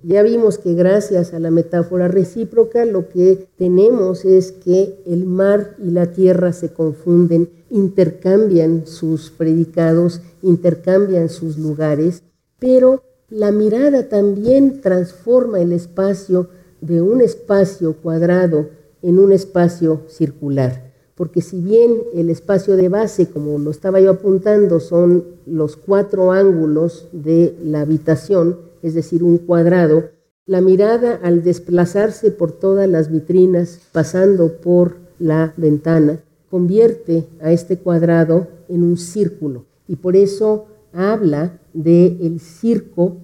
Ya 0.07 0.21
vimos 0.21 0.59
que 0.59 0.75
gracias 0.75 1.33
a 1.33 1.39
la 1.39 1.49
metáfora 1.49 2.07
recíproca 2.07 2.85
lo 2.85 3.09
que 3.09 3.47
tenemos 3.57 4.23
es 4.23 4.51
que 4.51 5.01
el 5.07 5.25
mar 5.25 5.75
y 5.79 5.89
la 5.89 6.11
tierra 6.11 6.53
se 6.53 6.71
confunden, 6.71 7.49
intercambian 7.71 8.85
sus 8.85 9.31
predicados, 9.31 10.21
intercambian 10.43 11.29
sus 11.29 11.57
lugares, 11.57 12.21
pero 12.59 13.01
la 13.29 13.51
mirada 13.51 14.07
también 14.07 14.79
transforma 14.79 15.59
el 15.59 15.71
espacio 15.71 16.49
de 16.81 17.01
un 17.01 17.19
espacio 17.19 17.95
cuadrado 17.95 18.69
en 19.01 19.17
un 19.17 19.31
espacio 19.31 20.01
circular. 20.07 20.93
Porque 21.15 21.41
si 21.41 21.59
bien 21.61 22.03
el 22.13 22.29
espacio 22.29 22.75
de 22.75 22.89
base, 22.89 23.31
como 23.31 23.57
lo 23.57 23.71
estaba 23.71 23.99
yo 23.99 24.11
apuntando, 24.11 24.79
son 24.79 25.25
los 25.47 25.77
cuatro 25.77 26.31
ángulos 26.31 27.07
de 27.11 27.55
la 27.63 27.81
habitación, 27.81 28.74
es 28.86 28.93
decir, 28.93 29.24
un 29.24 29.39
cuadrado, 29.39 30.12
la 30.45 30.62
mirada 30.62 31.19
al 31.24 31.43
desplazarse 31.43 32.30
por 32.30 32.52
todas 32.52 32.88
las 32.88 33.12
vitrinas, 33.12 33.80
pasando 33.91 34.58
por 34.62 34.98
la 35.17 35.56
ventana, 35.58 36.19
convierte 36.52 37.26
a 37.41 37.52
este 37.52 37.80
cuadrado 37.80 38.48
en 38.69 38.84
un 38.84 38.98
círculo. 38.98 39.65
Y 39.88 39.95
por 39.95 40.15
eso 40.15 40.67
habla 40.93 41.60
del 41.74 42.19
el 42.21 42.39
circo 42.39 43.17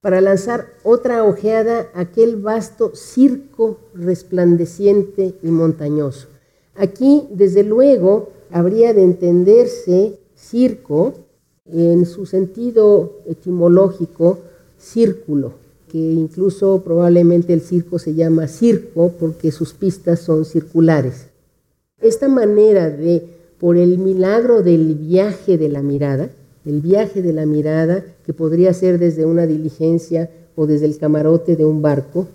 para 0.00 0.22
lanzar 0.22 0.68
otra 0.84 1.22
ojeada 1.24 1.90
a 1.92 2.00
aquel 2.00 2.36
vasto 2.36 2.92
circo 2.94 3.80
resplandeciente 3.92 5.34
y 5.42 5.48
montañoso. 5.48 6.28
Aquí, 6.76 7.28
desde 7.30 7.62
luego, 7.62 8.30
habría 8.50 8.94
de 8.94 9.02
entenderse 9.02 10.18
circo 10.34 11.12
en 11.66 12.06
su 12.06 12.24
sentido 12.24 13.20
etimológico, 13.26 14.38
círculo, 14.84 15.54
que 15.90 15.98
incluso 15.98 16.82
probablemente 16.82 17.52
el 17.52 17.60
circo 17.60 17.98
se 17.98 18.14
llama 18.14 18.48
circo 18.48 19.12
porque 19.18 19.50
sus 19.50 19.72
pistas 19.72 20.20
son 20.20 20.44
circulares. 20.44 21.26
Esta 22.00 22.28
manera 22.28 22.90
de, 22.90 23.22
por 23.58 23.76
el 23.76 23.98
milagro 23.98 24.62
del 24.62 24.94
viaje 24.94 25.56
de 25.56 25.68
la 25.68 25.82
mirada, 25.82 26.30
el 26.66 26.80
viaje 26.80 27.22
de 27.22 27.32
la 27.32 27.46
mirada, 27.46 28.04
que 28.24 28.32
podría 28.32 28.72
ser 28.74 28.98
desde 28.98 29.24
una 29.24 29.46
diligencia 29.46 30.30
o 30.56 30.66
desde 30.66 30.86
el 30.86 30.98
camarote 30.98 31.56
de 31.56 31.64
un 31.64 31.82
barco, 31.82 32.26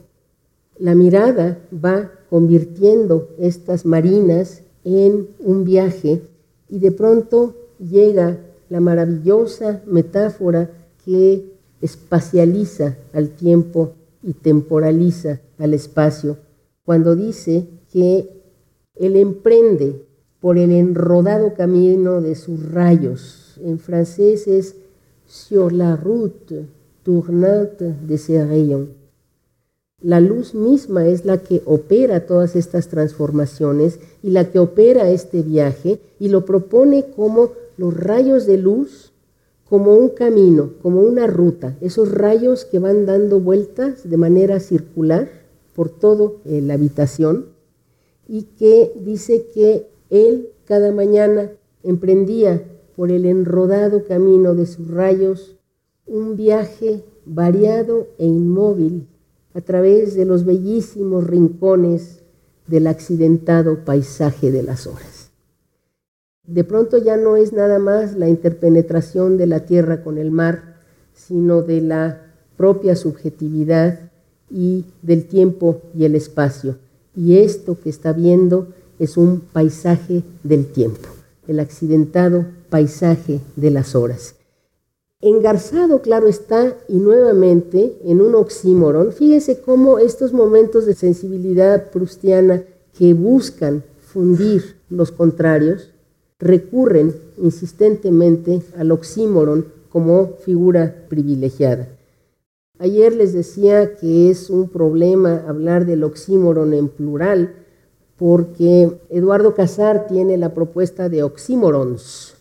la 0.77 0.95
mirada 0.95 1.59
va 1.73 2.11
convirtiendo 2.29 3.29
estas 3.39 3.85
marinas 3.85 4.61
en 4.83 5.27
un 5.39 5.65
viaje 5.65 6.21
y 6.69 6.79
de 6.79 6.91
pronto 6.91 7.55
llega 7.79 8.37
la 8.69 8.79
maravillosa 8.79 9.81
metáfora 9.85 10.69
que 11.03 11.58
espacializa 11.81 12.97
al 13.13 13.29
tiempo 13.29 13.93
y 14.21 14.33
temporaliza 14.33 15.39
al 15.57 15.73
espacio, 15.73 16.37
cuando 16.83 17.15
dice 17.15 17.67
que 17.91 18.29
él 18.95 19.15
emprende 19.15 20.05
por 20.39 20.57
el 20.57 20.71
enrodado 20.71 21.53
camino 21.53 22.21
de 22.21 22.35
sus 22.35 22.71
rayos, 22.71 23.59
en 23.63 23.79
francés 23.79 24.47
es 24.47 24.75
sur 25.25 25.71
la 25.71 25.95
route 25.95 26.65
tournante 27.03 27.95
de 28.07 28.17
ses 28.17 28.47
rayons. 28.47 28.89
La 30.01 30.21
luz 30.21 30.55
misma 30.55 31.05
es 31.07 31.25
la 31.25 31.39
que 31.39 31.61
opera 31.65 32.25
todas 32.25 32.55
estas 32.55 32.87
transformaciones 32.87 33.99
y 34.23 34.29
la 34.29 34.49
que 34.49 34.59
opera 34.59 35.09
este 35.09 35.41
viaje 35.41 35.99
y 36.19 36.29
lo 36.29 36.45
propone 36.45 37.07
como 37.15 37.51
los 37.75 37.93
rayos 37.93 38.45
de 38.45 38.57
luz, 38.57 39.08
como 39.69 39.95
un 39.95 40.09
camino, 40.09 40.71
como 40.81 41.01
una 41.01 41.27
ruta, 41.27 41.77
esos 41.79 42.11
rayos 42.11 42.65
que 42.65 42.79
van 42.79 43.05
dando 43.05 43.39
vueltas 43.39 44.09
de 44.09 44.17
manera 44.17 44.59
circular 44.59 45.29
por 45.75 45.89
toda 45.89 46.31
eh, 46.45 46.59
la 46.61 46.73
habitación 46.73 47.45
y 48.27 48.43
que 48.57 48.91
dice 48.99 49.45
que 49.53 49.87
él 50.09 50.49
cada 50.65 50.91
mañana 50.91 51.51
emprendía 51.83 52.63
por 52.95 53.11
el 53.11 53.25
enrodado 53.25 54.05
camino 54.05 54.55
de 54.55 54.65
sus 54.65 54.89
rayos 54.89 55.55
un 56.05 56.35
viaje 56.35 57.03
variado 57.25 58.07
e 58.17 58.25
inmóvil 58.25 59.07
a 59.53 59.61
través 59.61 60.15
de 60.15 60.25
los 60.25 60.45
bellísimos 60.45 61.25
rincones 61.27 62.23
del 62.67 62.87
accidentado 62.87 63.85
paisaje 63.85 64.51
de 64.51 64.63
las 64.63 64.87
horas. 64.87 65.18
De 66.49 66.63
pronto 66.63 66.97
ya 66.97 67.15
no 67.15 67.35
es 67.35 67.53
nada 67.53 67.77
más 67.77 68.17
la 68.17 68.27
interpenetración 68.27 69.37
de 69.37 69.45
la 69.45 69.67
tierra 69.67 70.01
con 70.03 70.17
el 70.17 70.31
mar, 70.31 70.77
sino 71.13 71.61
de 71.61 71.79
la 71.79 72.21
propia 72.57 72.95
subjetividad 72.95 73.99
y 74.49 74.85
del 75.03 75.27
tiempo 75.27 75.79
y 75.93 76.05
el 76.05 76.15
espacio. 76.15 76.77
Y 77.15 77.37
esto 77.37 77.77
que 77.79 77.91
está 77.91 78.13
viendo 78.13 78.69
es 78.97 79.15
un 79.15 79.41
paisaje 79.41 80.23
del 80.43 80.65
tiempo, 80.65 81.07
el 81.47 81.59
accidentado 81.59 82.47
paisaje 82.71 83.41
de 83.55 83.69
las 83.69 83.93
horas. 83.93 84.33
Engarzado, 85.21 86.01
claro 86.01 86.27
está, 86.27 86.75
y 86.87 86.97
nuevamente 86.97 87.99
en 88.05 88.21
un 88.21 88.33
oxímoron, 88.33 89.11
fíjese 89.11 89.61
cómo 89.61 89.99
estos 89.99 90.33
momentos 90.33 90.87
de 90.87 90.95
sensibilidad 90.95 91.91
prustiana 91.91 92.63
que 92.97 93.13
buscan 93.13 93.83
fundir 93.99 94.77
los 94.89 95.11
contrarios 95.11 95.91
recurren 96.39 97.13
insistentemente 97.37 98.61
al 98.77 98.91
oxímoron 98.91 99.67
como 99.89 100.37
figura 100.45 101.05
privilegiada. 101.09 101.89
Ayer 102.79 103.13
les 103.13 103.33
decía 103.33 103.95
que 103.95 104.29
es 104.29 104.49
un 104.49 104.69
problema 104.69 105.43
hablar 105.47 105.85
del 105.85 106.05
oxímoron 106.05 106.73
en 106.73 106.87
plural, 106.87 107.55
porque 108.15 108.99
Eduardo 109.09 109.53
Casar 109.53 110.07
tiene 110.07 110.37
la 110.37 110.53
propuesta 110.53 111.09
de 111.09 111.23
oxímorons. 111.23 112.35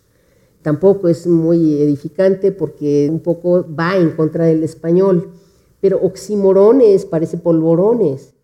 Tampoco 0.62 1.08
es 1.08 1.26
muy 1.26 1.80
edificante 1.80 2.52
porque 2.52 3.08
un 3.10 3.20
poco 3.20 3.66
va 3.74 3.96
en 3.96 4.10
contra 4.10 4.44
del 4.44 4.62
español, 4.62 5.30
pero 5.80 5.98
oxímorones 6.02 7.04
parece 7.04 7.36
polvorones. 7.36 8.34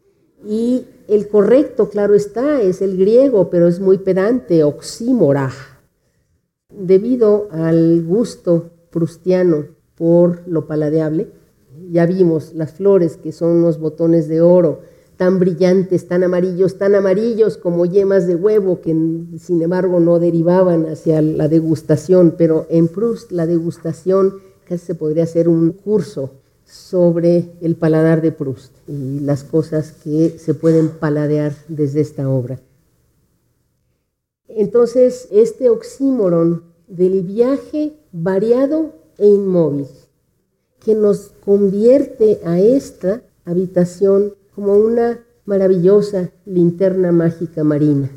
Y 0.47 0.87
el 1.09 1.29
correcto, 1.29 1.89
claro 1.89 2.15
está, 2.15 2.61
es 2.61 2.83
el 2.83 2.97
griego, 2.97 3.51
pero 3.51 3.69
es 3.69 3.81
muy 3.81 3.99
pedante, 3.99 4.65
oxímora. 4.65 5.51
Debido 6.71 7.49
al 7.51 8.03
gusto 8.05 8.71
prustiano 8.91 9.67
por 9.95 10.47
lo 10.47 10.67
paladeable, 10.67 11.29
ya 11.91 12.07
vimos 12.07 12.53
las 12.55 12.73
flores 12.73 13.17
que 13.17 13.33
son 13.33 13.51
unos 13.51 13.79
botones 13.79 14.29
de 14.29 14.41
oro, 14.41 14.81
tan 15.17 15.39
brillantes, 15.39 16.09
tan 16.09 16.25
amarillos, 16.25 16.77
tan 16.79 16.95
amarillos 16.95 17.57
como 17.57 17.87
yemas 17.87 18.27
de 18.27 18.35
huevo, 18.35 18.81
que 18.81 18.91
sin 19.39 19.63
embargo 19.63 20.01
no 20.01 20.19
derivaban 20.19 20.87
hacia 20.87 21.23
la 21.23 21.49
degustación, 21.49 22.35
pero 22.37 22.67
en 22.69 22.89
Proust 22.89 23.31
la 23.31 23.47
degustación 23.47 24.35
casi 24.65 24.87
se 24.87 24.95
podría 24.95 25.25
hacer 25.25 25.49
un 25.49 25.71
curso 25.73 26.31
sobre 26.65 27.53
el 27.61 27.77
paladar 27.77 28.23
de 28.23 28.33
Proust 28.33 28.73
y 28.89 29.21
las 29.21 29.45
cosas 29.45 29.93
que 29.93 30.39
se 30.39 30.55
pueden 30.55 30.89
paladear 30.89 31.55
desde 31.69 32.01
esta 32.01 32.29
obra. 32.29 32.61
Entonces, 34.49 35.29
este 35.31 35.69
oxímoron 35.71 36.65
del 36.87 37.23
viaje 37.23 37.97
variado 38.13 38.93
e 39.19 39.27
inmóvil, 39.27 39.89
que 40.81 40.95
nos 40.95 41.33
convierte 41.45 42.41
a 42.45 42.61
esta 42.61 43.23
habitación 43.45 44.35
como 44.55 44.75
una 44.77 45.25
maravillosa 45.45 46.31
linterna 46.45 47.13
mágica 47.13 47.65
marina. 47.65 48.11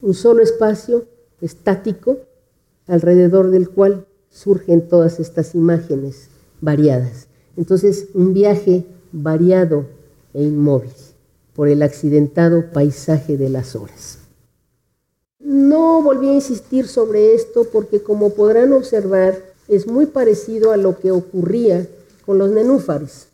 Un 0.00 0.14
solo 0.14 0.42
espacio 0.42 1.06
estático 1.40 2.18
alrededor 2.86 3.50
del 3.50 3.70
cual 3.70 4.06
surgen 4.28 4.88
todas 4.88 5.20
estas 5.20 5.54
imágenes 5.54 6.28
variadas. 6.60 7.29
Entonces, 7.60 8.08
un 8.14 8.32
viaje 8.32 8.86
variado 9.12 9.84
e 10.32 10.42
inmóvil 10.42 10.92
por 11.54 11.68
el 11.68 11.82
accidentado 11.82 12.70
paisaje 12.72 13.36
de 13.36 13.50
las 13.50 13.76
horas. 13.76 14.18
No 15.38 16.00
volví 16.00 16.30
a 16.30 16.34
insistir 16.34 16.88
sobre 16.88 17.34
esto 17.34 17.66
porque, 17.70 18.00
como 18.00 18.30
podrán 18.30 18.72
observar, 18.72 19.36
es 19.68 19.86
muy 19.86 20.06
parecido 20.06 20.72
a 20.72 20.78
lo 20.78 20.98
que 20.98 21.10
ocurría 21.10 21.86
con 22.24 22.38
los 22.38 22.50
nenúfares, 22.50 23.26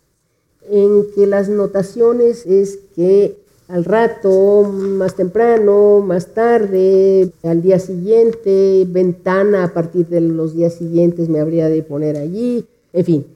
en 0.68 1.06
que 1.14 1.28
las 1.28 1.48
notaciones 1.48 2.44
es 2.46 2.80
que 2.96 3.38
al 3.68 3.84
rato, 3.84 4.64
más 4.64 5.14
temprano, 5.14 6.00
más 6.00 6.34
tarde, 6.34 7.30
al 7.44 7.62
día 7.62 7.78
siguiente, 7.78 8.88
ventana 8.88 9.62
a 9.62 9.72
partir 9.72 10.08
de 10.08 10.20
los 10.20 10.52
días 10.52 10.74
siguientes 10.74 11.28
me 11.28 11.38
habría 11.38 11.68
de 11.68 11.84
poner 11.84 12.16
allí, 12.16 12.66
en 12.92 13.04
fin, 13.04 13.35